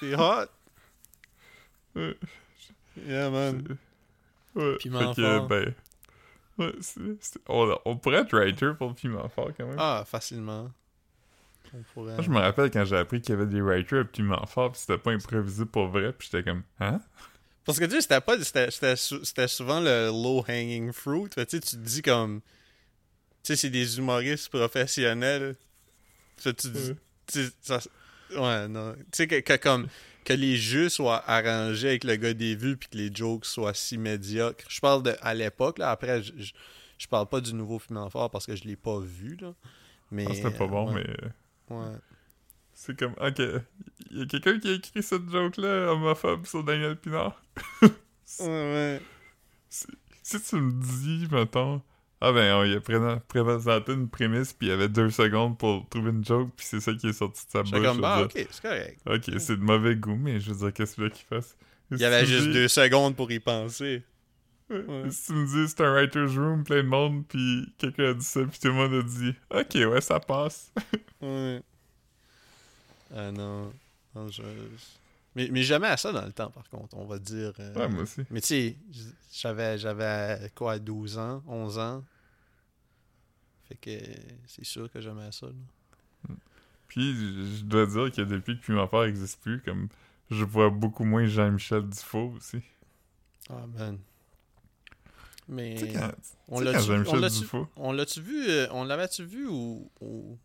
[0.00, 0.46] C'est hot.
[1.94, 2.16] Ouais.
[3.06, 3.78] Yeah, man.
[4.56, 4.76] ouais.
[4.78, 5.46] Piment fait que, fort.
[5.46, 5.74] ben.
[6.58, 6.72] Ouais,
[7.48, 9.76] on, on pourrait être writer pour le piment fort quand même.
[9.78, 10.70] Ah, facilement.
[11.72, 12.14] On pourrait.
[12.14, 14.72] Moi, je me rappelle quand j'ai appris qu'il y avait des writers à piment fort,
[14.72, 17.00] pis c'était pas improvisé pour vrai, pis j'étais comme, hein?
[17.64, 18.42] Parce que tu sais, c'était pas.
[18.42, 21.28] C'était, c'était, sou- c'était souvent le low hanging fruit.
[21.32, 22.40] Fait, tu sais, tu te dis comme.
[23.42, 25.56] Tu sais, c'est des humoristes professionnels.
[26.42, 26.92] Tu dis.
[27.26, 27.80] Tu ça-
[28.36, 28.94] ouais, non.
[28.94, 29.86] Tu sais, que, que comme.
[30.24, 33.72] Que les jeux soient arrangés avec le gars des vues puis que les jokes soient
[33.74, 34.64] si médiocres.
[34.68, 35.90] Je parle de à l'époque, là.
[35.90, 36.52] Après, je, je,
[36.98, 39.54] je parle pas du nouveau film fort parce que je l'ai pas vu, là.
[40.10, 40.26] Mais.
[40.28, 41.10] Ah, c'était pas bon, ouais, mais.
[41.10, 41.28] euh,
[41.74, 41.96] Ouais.
[42.74, 43.38] C'est comme, ok,
[44.10, 47.40] il y a quelqu'un qui a écrit cette joke-là, homophobe, sur Daniel Pinard.
[48.40, 49.00] Ouais, ouais.
[49.68, 51.82] Si tu me dis, mettons,
[52.20, 52.98] ah ben, on, il a pré-
[53.28, 56.80] présenté une prémisse, puis il y avait deux secondes pour trouver une joke, puis c'est
[56.80, 57.70] ça qui est sorti de sa bouche.
[57.70, 59.00] comme, veux ok, c'est correct.
[59.06, 61.56] ok, c'est de mauvais goût, mais je veux dire, qu'est-ce qu'il fasse?
[61.90, 64.02] Il y avait juste deux secondes pour y penser.
[64.68, 65.10] Ouais.
[65.10, 68.24] Si tu me dis, c'est un writer's room, plein de monde, puis quelqu'un a dit
[68.24, 70.72] ça, puis tout le monde a dit, ok, ouais, ça passe.
[71.22, 71.60] Ouais.
[73.14, 73.72] Ah non.
[74.14, 74.42] Non, je-
[75.36, 77.52] Mais, mais jamais à ça dans le temps, par contre, on va dire.
[77.60, 78.22] euh, Ouais, moi aussi.
[78.30, 78.76] Mais tu sais,
[79.32, 82.04] j'avais, j'avais quoi, 12 ans, 11 ans.
[83.68, 84.04] Fait que
[84.46, 85.46] c'est sûr que jamais à ça.
[85.46, 86.34] là.
[86.88, 89.88] Puis, je dois dire que depuis que Piment Fort n'existe plus, comme,
[90.30, 92.60] je vois beaucoup moins Jean-Michel Dufault aussi.
[93.48, 93.98] Ah, man.
[95.46, 95.76] Mais.
[95.92, 96.10] Quand,
[96.48, 97.68] on l'a-tu, on Jean-Michel l'a-tu, Dufault...
[97.76, 100.36] on l'a-tu vu, euh, on l'avait-tu vu ou, ou-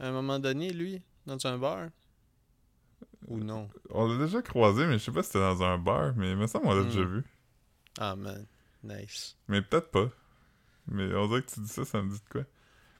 [0.00, 1.88] à un moment donné, lui, dans un bar?
[3.28, 3.68] Ou non?
[3.90, 6.36] On l'a déjà croisé, mais je sais pas si c'était dans un bar, mais il
[6.36, 6.88] me semble qu'on l'a Hmm.
[6.88, 7.22] déjà vu.
[7.98, 8.46] Ah, man.
[8.82, 9.36] Nice.
[9.48, 10.08] Mais peut-être pas.
[10.88, 12.42] Mais on dirait que tu dis ça, ça me dit de quoi.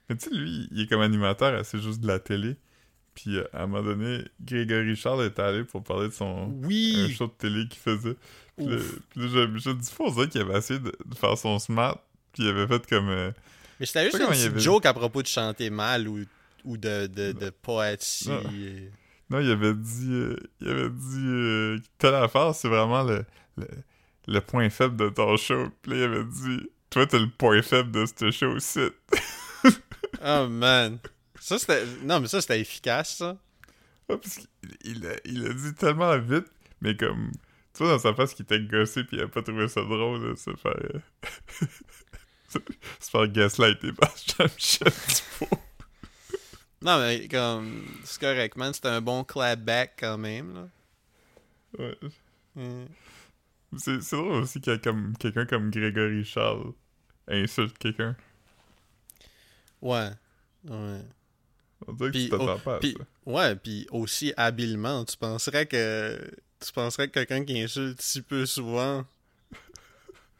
[0.09, 2.57] Mais tu sais, lui, il est comme animateur C'est juste de la télé.
[3.15, 7.09] Puis euh, à un moment donné, Grégory Charles est allé pour parler de son un
[7.09, 8.17] show de télé qu'il faisait.
[8.57, 8.99] Puis là, Ouf.
[9.09, 11.99] puis je, je dis pas, qu'il avait essayé de, de faire son smart.
[12.33, 13.09] Puis il avait fait comme.
[13.09, 13.33] euh,
[13.81, 16.25] Mais c'était juste une petite avait- joke à propos de chanter mal ou,
[16.65, 18.29] ou de, de, de pas être si.
[18.29, 18.43] Non.
[19.31, 20.09] Non, il avait dit.
[20.13, 21.25] euh, il avait dit.
[21.27, 23.25] Euh, telle affaire, c'est vraiment le,
[23.57, 23.67] le,
[24.27, 25.69] le point faible de ton show.
[25.83, 26.69] Puis là, il avait dit.
[26.91, 28.81] Toi, t'es le point faible de ce show-ci.
[30.23, 30.99] Oh man.
[31.41, 31.85] Ça, c'était.
[32.03, 33.39] Non, mais ça, c'était efficace, ça.
[34.09, 34.49] Ouais, parce qu'il
[34.85, 36.47] il a, il a dit tellement vite,
[36.83, 37.31] mais comme.
[37.75, 40.29] Tu vois, dans sa face, qu'il était gossé, puis il a pas trouvé ça drôle,
[40.31, 40.77] là, se faire.
[40.95, 40.99] euh,
[43.01, 45.59] se faire gaslighter par Jean-Michel Dufault.
[46.83, 47.85] Non, mais comme.
[48.05, 48.73] C'est correct, man.
[48.73, 50.69] C'était un bon clapback quand même, là.
[51.79, 51.99] Ouais.
[52.57, 52.87] Mm.
[53.77, 56.73] C'est c'est drôle aussi qu'il y a comme quelqu'un comme Grégory Charles
[57.29, 58.17] insulte quelqu'un.
[59.81, 60.11] Ouais.
[60.65, 61.03] Ouais.
[61.87, 62.89] On dirait que Puis, tu t'attends oh, pas à ça.
[63.27, 65.05] Ouais, puis aussi habilement.
[65.05, 66.19] Tu penserais que.
[66.61, 69.05] Tu penserais que quelqu'un qui insulte si peu souvent.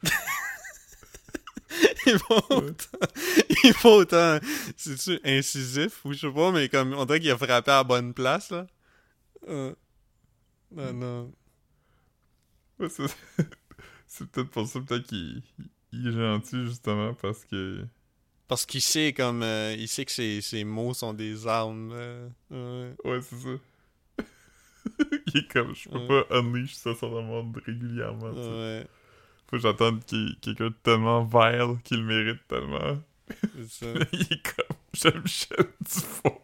[2.05, 2.99] il va autant.
[3.63, 4.39] Il va autant.
[4.75, 6.93] C'est-tu incisif ou je sais pas, mais comme.
[6.93, 8.67] On dirait qu'il a frappé à la bonne place, là.
[9.47, 9.73] Euh,
[10.71, 11.33] Non, non.
[12.79, 12.87] Ouais,
[14.07, 15.41] c'est peut-être pour ça, peut-être qu'il
[15.93, 17.85] il est gentil, justement, parce que
[18.47, 21.91] Parce qu'il sait comme euh, il sait que ses, ses mots sont des armes.
[21.93, 23.11] euh, ouais.
[23.11, 23.49] Ouais, c'est ça.
[25.27, 26.07] il est comme, je peux Ouais.
[26.29, 28.33] pas unleash ça sur le monde régulièrement.
[28.33, 28.87] tu sais.
[29.51, 32.97] Faut que j'entende qu'il quelqu'un de tellement vile qu'il le mérite tellement.
[33.67, 33.99] c'est ça.
[34.13, 36.41] il est comme, j'aime Michel Dufault.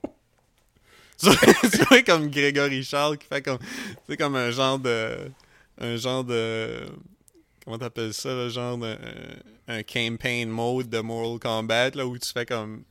[1.18, 3.58] tu vois comme Grégory Charles qui fait comme
[4.08, 5.32] c'est comme un genre de
[5.80, 6.86] un genre de
[7.66, 8.96] comment t'appelles ça le genre de
[9.68, 12.84] un, un campaign mode de Mortal Kombat là où tu fais comme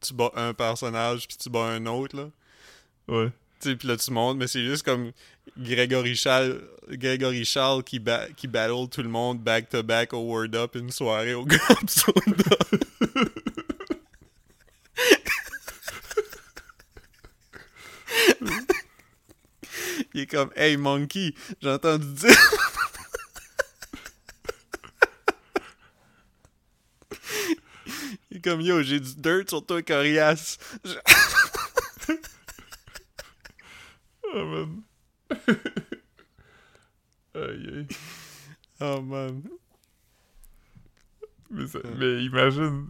[0.00, 2.28] tu bats un personnage puis tu bats un autre là
[3.08, 3.32] Ouais.
[3.76, 5.12] Puis là tu montes mais c'est juste comme
[5.58, 6.60] Grégory Charles
[6.90, 10.74] Grégory Charles qui ba- qui battle tout le monde back to back au Word Up
[10.76, 12.56] une soirée au Grand Soda
[20.14, 22.36] Il est comme Hey Monkey, j'ai entendu dire.
[28.30, 30.58] Il est comme Yo, j'ai du dirt sur toi, Corias.
[30.84, 30.90] Je-
[34.34, 34.82] Ah, man.
[37.34, 37.86] aïe, aïe.
[38.80, 39.42] Oh man.
[41.50, 42.88] Mais, ça- mais imagine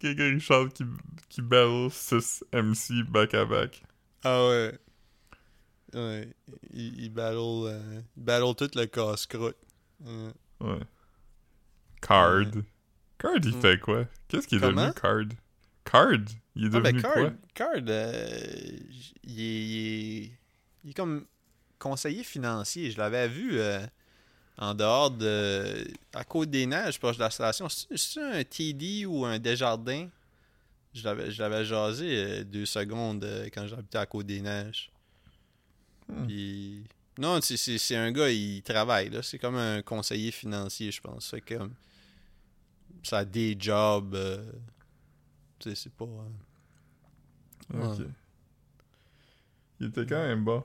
[0.00, 0.84] Grégory Charles qui,
[1.28, 3.82] qui battle 6 MC back à back.
[4.22, 4.78] Ah ouais.
[5.94, 6.28] Ouais.
[6.72, 7.36] Il, il battle,
[7.66, 9.56] euh, il battle tout le casse-croûte.
[10.00, 10.30] Ouais.
[10.60, 10.80] Ouais.
[12.00, 12.44] Card.
[13.18, 13.60] Card, il Mm.
[13.60, 14.04] fait quoi?
[14.28, 15.24] Qu'est-ce qu'il est devenu Card?
[15.84, 16.12] Card?
[16.56, 17.32] Il est Ah ben devenu Card, quoi?
[17.54, 18.78] Card euh,
[19.24, 20.30] il, est,
[20.84, 21.24] il, est, comme
[21.78, 22.90] conseiller financier.
[22.90, 23.84] Je l'avais vu euh,
[24.58, 25.86] en dehors de...
[26.12, 27.68] à Côte-des-Neiges, proche de la station.
[27.68, 30.08] C'est- C'est un TD ou un Desjardins?
[30.94, 34.90] Je l'avais je l'avais jasé euh, deux secondes euh, quand j'habitais à Côte-des-Neiges.
[36.08, 36.26] Hmm.
[36.26, 36.84] Puis...
[37.18, 39.22] Non, c'est- c'est c'est un gars, il travaille, là.
[39.22, 41.30] C'est comme un conseiller financier, je pense.
[41.30, 41.54] Fait que...
[43.02, 44.16] Ça a des jobs...
[45.58, 46.04] tu sais, c'est pas...
[46.04, 46.20] Ok.
[47.74, 48.06] Ouais.
[49.80, 50.62] Il était quand même bon.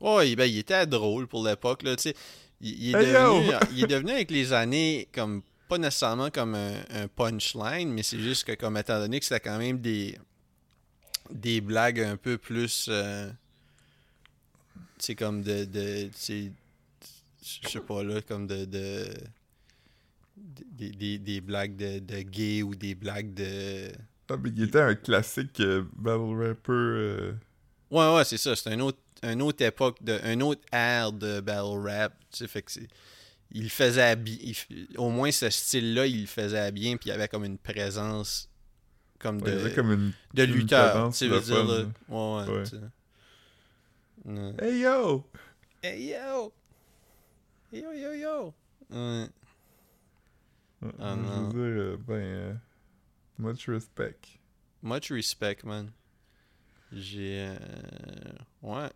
[0.00, 2.16] Ouais, ben, il était drôle pour l'époque, là, tu sais.
[2.60, 3.52] Il, il est Hey, devenu, yo!
[3.68, 8.20] il est devenu avec les années comme pas nécessairement comme un, un punchline, mais c'est
[8.20, 10.18] juste que comme étant donné que c'était quand même des
[11.30, 13.30] des blagues un peu plus euh,
[14.98, 16.10] tu sais comme de de
[17.42, 19.06] je sais pas là comme de de
[20.36, 23.92] des, des, des blagues de, de gay ou des blagues de
[24.28, 26.72] Ah, mais il était un classique euh, battle rapper.
[26.72, 27.32] euh,
[27.90, 28.56] Ouais, ouais, c'est ça.
[28.56, 28.98] C'est un autre,
[29.32, 32.12] une autre époque, de, un autre ère de battle rap.
[32.30, 32.88] Tu sais, fait que c'est.
[33.50, 34.56] Il faisait il
[34.98, 37.58] Au moins, ce style-là, il le faisait à bien, puis il y avait comme une
[37.58, 38.50] présence
[39.18, 40.12] comme de, comme une.
[40.34, 41.12] de une lutteur.
[41.12, 41.84] Tu veux dire, là.
[42.08, 42.62] Ouais,
[44.26, 44.54] ouais.
[44.60, 45.24] Hey yo!
[45.82, 46.52] Hey yo!
[47.72, 48.54] Yo, yo, yo!
[48.90, 49.26] Ouais.
[50.98, 52.14] Ah, je veux dire, euh, ben.
[52.14, 52.54] euh,
[53.38, 54.18] much respect.
[54.82, 55.90] Much respect, man.
[56.92, 57.46] J'ai.
[57.48, 58.90] euh, Ouais.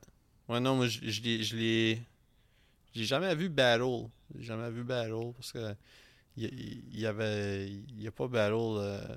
[0.49, 1.43] Ouais, non, moi, je je l'ai.
[1.43, 2.03] Je l'ai.
[2.95, 4.09] J'ai jamais vu Battle.
[4.35, 5.75] J'ai jamais vu Battle parce que.
[6.37, 6.45] Il
[6.95, 7.69] y, y avait.
[7.69, 9.17] Il y a pas Battle euh,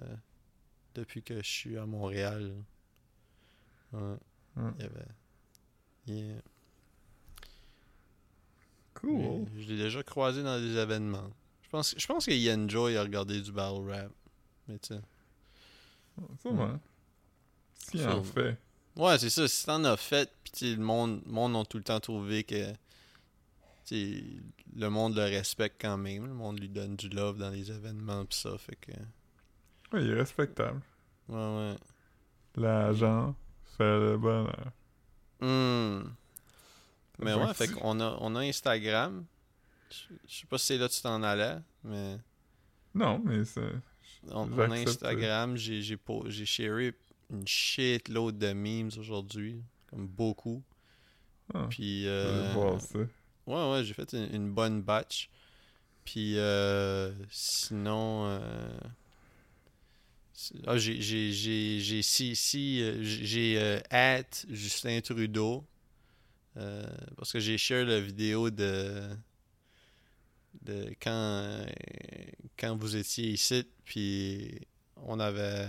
[0.95, 2.53] depuis que je suis à Montréal.
[3.93, 4.15] Ouais.
[4.55, 4.71] Hmm.
[6.07, 6.41] Il y avait.
[8.95, 9.45] Cool.
[9.57, 11.31] Je l'ai déjà croisé dans des événements.
[11.63, 14.11] Je pense, je pense qu'il enjoy à regarder du battle rap.
[14.67, 15.01] Mais tu sais.
[16.41, 16.79] Sûrement.
[17.73, 18.57] S'il en fait.
[18.95, 19.47] Ouais, c'est ça.
[19.47, 22.73] Si t'en as fait, sais, le monde, le monde a tout le temps trouvé que
[23.91, 26.27] le monde le respecte quand même.
[26.27, 28.57] Le monde lui donne du love dans les événements pis ça.
[28.57, 28.91] Fait que.
[29.93, 30.81] Ouais, il est respectable.
[31.27, 31.75] Ouais, ouais.
[32.55, 33.35] L'agent
[33.77, 34.71] fait le bonheur.
[35.39, 36.03] Hmm.
[37.19, 39.25] Mais ouais, fait qu'on a, on a Instagram.
[39.89, 42.17] Je sais pas si c'est là que tu t'en allais, mais
[42.93, 43.61] Non, mais c'est.
[44.29, 45.57] on, on a Instagram.
[45.57, 46.93] J'ai j'ai j'ai sharé
[47.31, 49.61] une shitload de memes aujourd'hui.
[49.87, 50.61] Comme beaucoup.
[51.53, 52.07] Ah, Puis.
[52.07, 52.99] Euh, voir ça.
[53.47, 55.29] Ouais, ouais, j'ai fait une, une bonne batch.
[56.05, 58.25] Puis euh, sinon.
[58.27, 58.79] euh,
[60.65, 65.63] ah, j'ai si si j'ai at Justin Trudeau
[66.55, 69.07] parce que j'ai share la vidéo de
[70.63, 71.63] de quand
[72.57, 74.59] quand vous étiez ici puis
[74.95, 75.67] on avait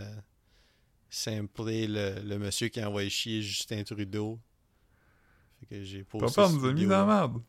[1.14, 4.38] samplé le, le monsieur qui a envoyé chier Justin Trudeau.
[5.60, 7.42] Fait que j'ai posté Papa nous a mis dans la merde.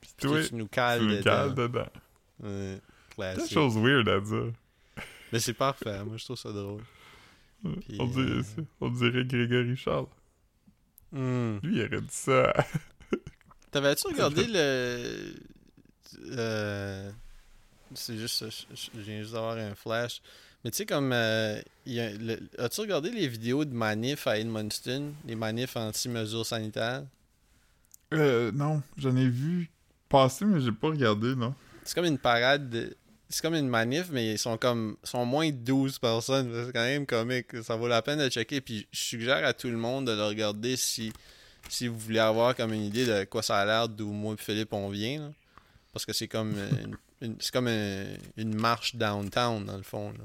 [0.00, 1.22] Pis Puis toi, tu nous cales le dedans.
[1.24, 1.86] cales dedans.
[2.42, 2.80] Ouais,
[3.14, 3.52] classique.
[3.52, 4.52] chose weird à dire.
[5.32, 6.82] Mais c'est parfait, moi je trouve ça drôle.
[7.62, 8.42] Puis, on, dirait, euh,
[8.80, 10.06] on dirait Grégory Charles.
[11.10, 11.58] Hmm.
[11.62, 12.52] Lui, il aurait dit ça.
[13.70, 15.34] T'avais-tu regardé le.
[16.30, 17.10] euh,
[17.94, 18.44] C'est juste.
[18.48, 20.22] Je je viens juste d'avoir un flash.
[20.64, 21.12] Mais tu sais, comme.
[21.12, 21.60] euh,
[22.58, 25.12] As-tu regardé les vidéos de manifs à Edmundston?
[25.26, 27.04] Les manifs anti-mesures sanitaires?
[28.12, 29.70] Euh, non, j'en ai vu
[30.08, 31.54] passer, mais j'ai pas regardé, non.
[31.84, 32.68] C'est comme une parade.
[32.70, 32.96] de-
[33.30, 34.96] C'est comme une manif, mais ils sont comme.
[35.04, 36.50] ils sont moins de 12 personnes.
[36.66, 37.62] C'est quand même comique.
[37.62, 38.60] Ça vaut la peine de checker.
[38.62, 41.12] Puis je suggère à tout le monde de le regarder si.
[41.68, 44.42] Si vous voulez avoir comme une idée de quoi ça a l'air d'où moi et
[44.42, 45.20] Philippe on vient.
[45.20, 45.30] là.
[45.92, 48.06] Parce que c'est comme euh, une, une- c'est comme un-
[48.38, 50.10] une marche downtown dans le fond.
[50.12, 50.24] Là.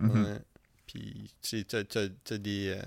[0.00, 0.24] Mhm.
[0.24, 0.38] Ouais.
[0.86, 2.74] Puis tu sais, t'as, des.
[2.76, 2.82] euh,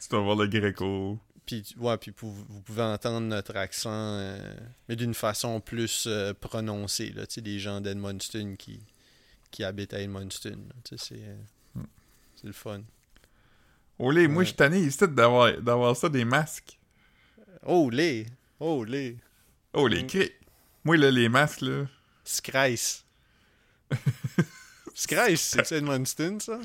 [0.00, 1.18] Tu dois voir le Greco.
[1.46, 4.54] Puis, ouais, puis vous pouvez entendre notre accent, euh,
[4.88, 7.10] mais d'une façon plus euh, prononcée.
[7.10, 8.80] Là, tu sais, des gens d'Edmundston qui,
[9.50, 10.58] qui habitent à Edmundston.
[10.84, 11.36] tu sais, c'est, euh,
[11.74, 11.84] Hmm.
[12.36, 12.82] c'est le fun.
[13.98, 14.44] Olé, moi, Ouais.
[14.44, 16.78] je suis tanné ici d'avoir, d'avoir ça des masques.
[17.64, 18.26] Oh, les!
[18.60, 19.16] Oh, les!
[19.72, 20.28] Oh, les Mm.
[20.84, 21.86] Moi, là, les masques, là.
[22.24, 23.04] Scrice!
[25.02, 26.58] Scrice, c'est Edmundston, ça?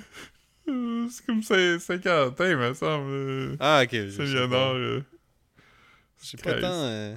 [0.69, 3.57] euh, c'est comme ça- Saint-Quentin, me semble.
[3.59, 3.89] Ah, ok.
[4.49, 4.73] pas.
[4.73, 5.01] euh.
[6.21, 6.67] Je sais pas tant...
[6.71, 7.15] euh,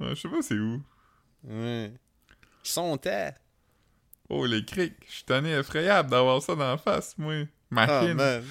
[0.00, 0.80] Ouais, je sais pas c'est où.
[1.44, 1.92] ouais.
[2.62, 3.32] Son temps!
[4.28, 4.94] Oh, les crics.
[5.08, 7.34] Je suis tanné effrayable d'avoir ça dans la face, moi.
[7.42, 8.14] Ah, Machine.
[8.14, 8.44] man!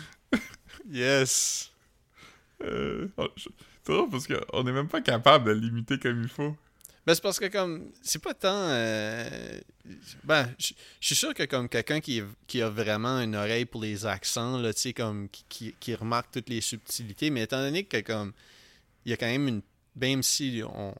[0.90, 1.72] yes!
[2.64, 3.50] Euh, oh, je-
[3.86, 6.56] C'est drôle parce qu'on est même pas capable de limiter comme il faut.
[7.08, 8.50] Ben, c'est parce que, comme, c'est pas tant.
[8.70, 9.60] euh,
[10.26, 14.06] Ben, je suis sûr que, comme, quelqu'un qui, qui a vraiment une oreille pour les
[14.06, 18.02] accents, là, tu sais, comme, qui, qui, remarque toutes les subtilités, mais étant donné que,
[18.02, 18.34] comme,
[19.06, 19.62] il y a quand même une.
[19.96, 20.94] Même si on.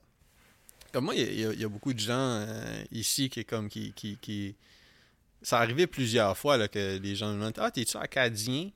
[0.92, 3.92] Comme moi, il y a- y, y beaucoup de gens euh, ici qui, comme, qui.
[3.92, 4.54] qui, qui...
[5.42, 8.70] Ça arrivait plusieurs fois, là, que les gens me demandent Ah, t'es-tu acadien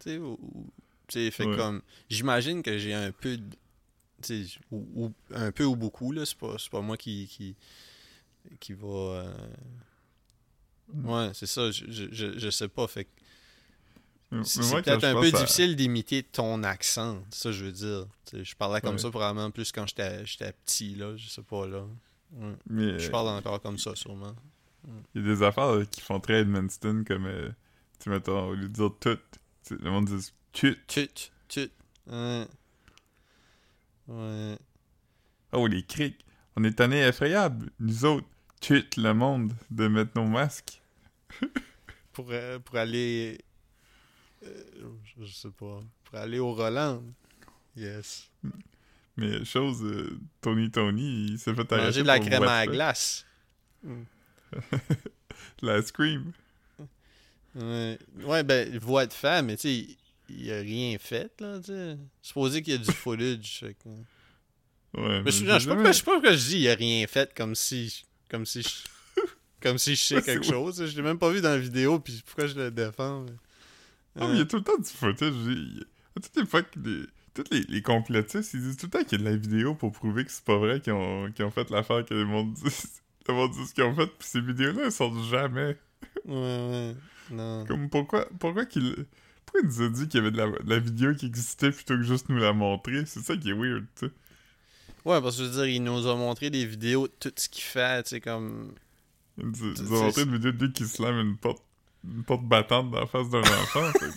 [0.00, 0.38] Tu sais, ou.
[0.42, 0.70] ou-
[1.08, 1.56] Tu sais, fait Ouais.
[1.56, 1.80] comme.
[2.10, 3.38] J'imagine que j'ai un peu.
[3.38, 3.56] de-
[4.70, 6.24] ou, ou- un peu ou beaucoup, là.
[6.26, 7.26] C'est pas, c'est pas moi qui.
[7.28, 7.54] qui,
[8.60, 8.86] qui va.
[8.88, 9.34] euh,
[11.02, 11.70] Ouais, c'est ça.
[11.72, 12.86] Je, je, je, sais pas.
[12.86, 13.08] Fait
[14.44, 17.22] c'est peut-être un peu à- difficile d'imiter ton accent.
[17.30, 18.06] Ça je veux dire.
[18.32, 18.98] Je parlais comme Ouais.
[19.00, 21.16] ça probablement plus quand j'étais j'étais petit, là.
[21.16, 21.84] Je sais pas, là.
[22.32, 22.54] Ouais.
[22.68, 24.34] Mais Je parle encore comme ça, sûrement.
[25.14, 27.50] il y a des affaires là, qui font très Edmundston, comme, euh,
[28.00, 29.18] tu mettons, au lieu de dire tout,
[29.70, 30.76] le monde dit tut.
[30.86, 31.70] Tut, tut.
[34.08, 34.58] Ouais.
[35.52, 36.24] Oh, les crics.
[36.56, 37.70] On est tanné effrayable.
[37.80, 38.26] Nous autres,
[38.60, 40.80] tut le monde de mettre nos masques.
[42.12, 43.38] Pour, euh, pour aller.
[44.42, 44.64] euh,
[45.04, 45.80] je, je sais pas.
[46.04, 47.02] Pour aller au Roland.
[47.76, 48.30] Yes.
[49.18, 53.26] Mais chose, euh, Tony Tony, il s'est fait arrêter Manger de la crème à glace.
[55.62, 56.32] La scream.
[57.54, 59.96] Ouais, ouais ben, voix de femme, mais tu sais,
[60.28, 61.96] il a rien fait, là, tu sais.
[62.22, 63.58] Supposé qu'il y a du footage.
[63.60, 63.88] fait que-
[65.00, 66.68] Ouais, Mais je, j'ai non, je sais pas je sais pas pourquoi je dis il
[66.68, 68.04] a rien fait comme si.
[68.30, 69.20] Comme si je.
[69.60, 70.84] comme si je sais quelque chose.
[70.86, 73.22] Je l'ai même pas vu dans la vidéo, puis pourquoi je le défends.
[73.24, 73.32] mais-
[74.18, 75.34] Ah, mais il y a tout le temps du footage.
[76.16, 77.06] À toutes les fois que les...
[77.34, 79.74] Tous les, les complotistes, ils disent tout le temps qu'il y a de la vidéo
[79.74, 82.54] pour prouver que c'est pas vrai qu'ils ont, qu'ils ont fait l'affaire que le monde
[82.54, 82.62] dit.
[83.28, 85.76] Le monde dit ce qu'ils ont fait, puis ces vidéos-là, elles sortent jamais.
[86.24, 86.94] Ouais, ouais.
[87.30, 87.66] Non.
[87.66, 89.04] Comme pourquoi pourquoi qu'il
[89.46, 91.70] pourquoi il nous a dit qu'il y avait de la, de la vidéo qui existait
[91.70, 94.12] plutôt que juste nous la montrer C'est ça qui est weird, tu sais.
[95.04, 97.48] Ouais, parce que je veux dire, il nous a montré des vidéos de tout ce
[97.48, 98.74] qu'il fait, tu sais, comme.
[99.38, 101.62] Il nous a, nous a montré une vidéo de lui qui slame une porte,
[102.04, 103.92] une porte battante dans la face d'un enfant.
[104.00, 104.10] fait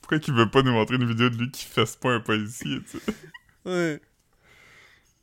[0.00, 2.80] Pourquoi qu'il veut pas nous montrer une vidéo de lui qui fesse pas un policier,
[2.90, 3.14] tu sais?
[3.64, 4.00] Ouais.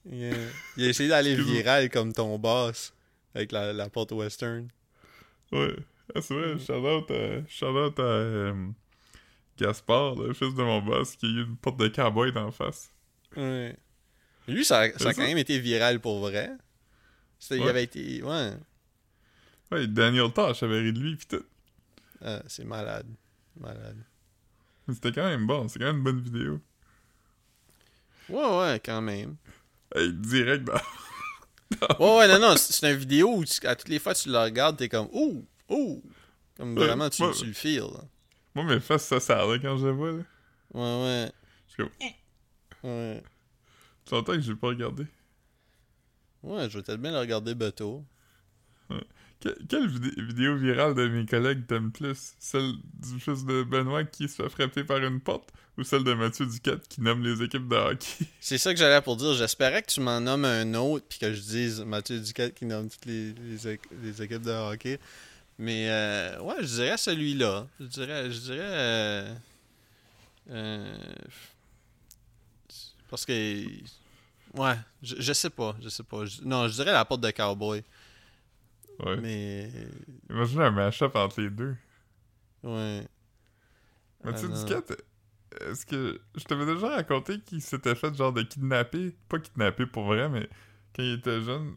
[0.10, 0.36] Il a,
[0.78, 2.94] il a essayé d'aller viral comme ton boss
[3.36, 4.70] avec la, la porte western.
[5.52, 5.76] Ouais.
[6.22, 6.58] C'est vrai,
[7.48, 8.68] shout-out à, euh,
[9.58, 12.52] Gaspard, le fils de mon boss, qui a eu une porte de cowboy dans la
[12.52, 12.92] face.
[13.36, 13.76] Ouais.
[14.48, 15.14] Lui, ça, ça a ça?
[15.14, 16.52] quand même été viral pour vrai.
[17.40, 17.70] C'était- Il Ouais.
[17.70, 18.22] avait été.
[18.24, 18.54] Ouais.
[19.72, 21.44] Ouais, Daniel Tosh avait ri de lui, pis tout.
[22.24, 23.08] Ah, c'est malade.
[23.60, 23.98] Malade.
[24.88, 26.60] Mais c'était quand même bon, c'est quand même une bonne vidéo.
[28.30, 29.36] Ouais, ouais, quand même.
[29.96, 30.74] Hey, direct dans...
[32.00, 34.44] Ouais, ouais, non, non, c'est une vidéo où tu- à toutes les fois tu la
[34.44, 35.44] regardes, t'es comme ouh,
[35.74, 36.04] ouh.
[36.58, 37.32] Comme Ouais, vraiment, tu, ouais.
[37.34, 37.80] tu le feels.
[37.82, 38.04] là.
[38.56, 40.24] Moi, mes fesses, ça sert là quand je la vois, là.
[40.74, 41.32] Ouais, ouais.
[41.68, 43.24] Je suis comme, Ouais.
[44.08, 45.06] ça longtemps que j'ai pas regardé.
[46.44, 48.04] Ouais, je vais peut-être bien le regarder bateau.
[49.40, 52.34] Que- quelle vidé- vidéo virale de mes collègues t'aimes plus?
[52.40, 56.14] Celle du fils de Benoît qui se fait frapper par une porte ou celle de
[56.14, 58.26] Mathieu Duquette qui nomme les équipes de hockey?
[58.40, 59.34] C'est ça que j'allais pour dire.
[59.34, 62.90] J'espérais que tu m'en nommes un autre, puis que je dise Mathieu Duquette qui nomme
[62.90, 64.98] toutes les, les, les équipes de hockey.
[65.60, 67.68] Mais euh, ouais, je dirais celui-là.
[67.80, 68.32] Je dirais.
[68.32, 68.58] Je dirais.
[68.62, 69.36] euh,
[70.50, 70.96] euh,
[73.10, 73.64] parce que.
[74.56, 75.76] Ouais, je, je sais pas.
[75.82, 76.26] Je sais pas.
[76.26, 77.84] Je- non, je dirais la porte de cowboy.
[79.00, 79.18] Ouais.
[79.18, 79.72] Mais.
[80.30, 81.76] Imagine un mash-up entre les deux.
[82.64, 83.06] Ouais.
[84.24, 86.20] Mais Ah tu sais, est-ce que.
[86.36, 89.16] Je t'avais déjà raconté qu'il s'était fait genre de kidnapper.
[89.30, 90.50] Pas kidnapper pour vrai, mais
[90.96, 91.76] quand il était jeune.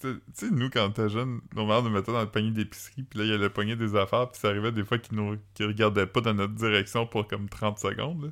[0.00, 3.18] Tu sais- nous, quand était jeune, nos mères nous mettaient dans le panier d'épicerie, puis
[3.20, 5.38] là, il y a le panier des affaires, puis ça arrivait des fois qu'ils nous
[5.58, 8.24] regardaient pas dans notre direction pour comme 30 secondes.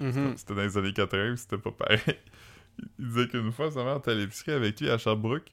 [0.00, 0.06] là.
[0.06, 0.36] Mhm.
[0.36, 2.00] C'était dans les années 80, puis c'était pas pareil.
[3.00, 5.50] Il disait qu'une fois, sa mère était à l'épicerie avec lui à Sherbrooke.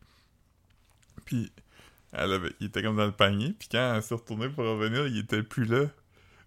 [1.26, 1.52] Puis,
[2.14, 3.54] elle avait, il était comme dans le panier.
[3.58, 5.86] Puis quand elle s'est retournée pour revenir, il était plus là.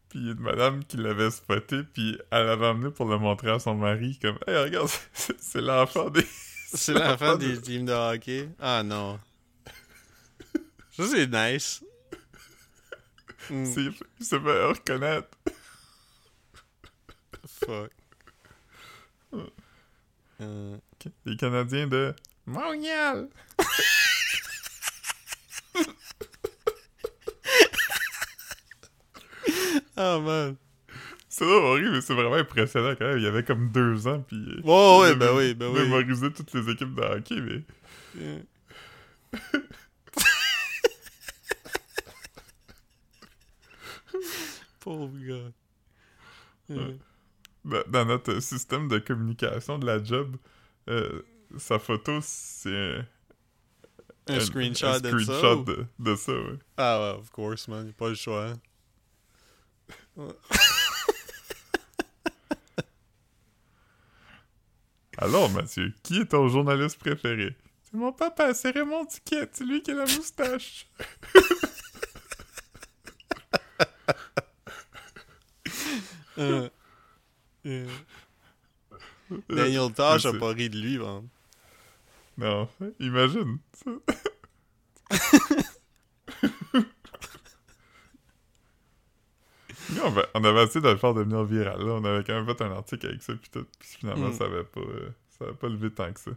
[0.08, 1.82] Puis il y a une madame qui l'avait spoté.
[1.82, 4.18] Puis elle l'avait emmené pour le montrer à son mari.
[4.22, 6.24] Comme, hey, regarde, c'est l'enfant des.
[6.74, 8.48] C'est l'enfant des teams de hockey.
[8.58, 9.18] Ah non.
[10.92, 11.82] Ça, c'est nice.
[13.50, 15.28] Mm, C'est- Il se fait reconnaître.
[17.46, 17.90] fuck.
[20.40, 20.76] Euh,
[21.24, 22.14] Les Canadiens de
[22.46, 23.28] Montréal.
[29.96, 30.56] Oh man.
[31.38, 33.18] C'est horrible, mais c'est vraiment impressionnant quand même.
[33.18, 34.20] Il y avait comme deux ans.
[34.26, 34.36] Puis.
[34.36, 35.80] euh, Ouais, ben oui, ben oui.
[35.82, 37.62] mémorisé toutes les équipes de hockey, mais.
[38.20, 38.40] Yeah.
[44.80, 45.52] Pauvre gars.
[46.68, 46.88] Yeah.
[47.64, 50.36] dans, dans notre système de communication de la job,
[50.88, 51.22] euh,
[51.56, 52.98] sa photo, c'est
[54.28, 55.54] un, Un screenshot un de ça.
[55.56, 56.58] ou- de, de ça, ouais.
[56.76, 57.86] Ah ouais, of course, man.
[57.86, 58.48] Y'a pas le choix.
[58.48, 58.58] hein.
[65.20, 67.56] Alors, Mathieu, qui est ton journaliste préféré?
[67.82, 70.86] C'est mon papa, c'est Raymond Duquette, c'est lui qui a la moustache.
[76.38, 76.68] Euh,
[77.64, 77.88] yeah.
[79.48, 81.26] Daniel Tosh a pas ri de lui, man.
[82.36, 82.68] Non,
[83.00, 83.58] imagine.
[89.90, 91.78] Nous, on, va- on avait essayé de le faire devenir viral.
[91.80, 91.92] Là.
[91.94, 93.66] On avait quand même fait un article avec ça, puis tout.
[93.78, 94.32] Puis finalement, Mm.
[94.34, 96.30] ça avait pas, euh, ça avait pas levé tant que ça.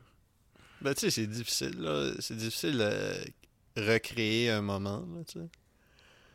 [0.81, 2.11] Ben, tu sais, c'est difficile, là.
[2.19, 5.45] C'est difficile de recréer un moment, là, tu sais.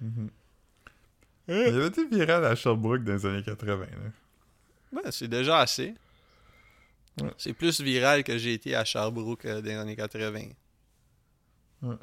[0.00, 0.30] Mhm.
[1.48, 3.86] Il avait été viral à Sherbrooke dans les années 80.
[3.86, 4.10] Là.
[4.92, 5.94] Ben, c'est déjà assez.
[7.20, 7.30] Ouais.
[7.38, 10.40] C'est plus viral que j'ai été à Sherbrooke euh, dans les années 80.
[11.82, 11.94] Ouais.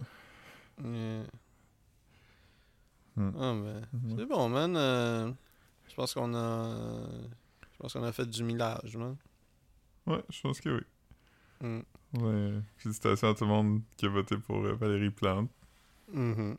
[0.83, 1.23] Yeah.
[3.15, 3.31] Hmm.
[3.37, 4.15] Ah, ben, Mhm.
[4.17, 4.75] c'est bon, man.
[4.75, 5.31] euh,
[5.87, 7.05] je pense qu'on a...
[7.71, 9.15] Je pense qu'on a fait du millage, man.
[10.07, 10.83] Ouais, je pense que oui.
[11.61, 11.79] Mm.
[12.21, 12.59] Ouais.
[12.77, 15.49] Félicitations à tout le monde qui a voté pour euh, Valérie Plante.
[16.11, 16.55] Mhm.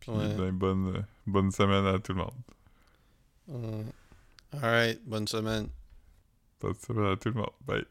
[0.00, 0.34] Puis Ouais.
[0.36, 3.84] ben, bonne, euh, bonne semaine à tout le monde.
[4.52, 5.68] Alright, bonne semaine.
[6.60, 7.50] Bonne semaine à tout le monde.
[7.66, 7.84] Bye.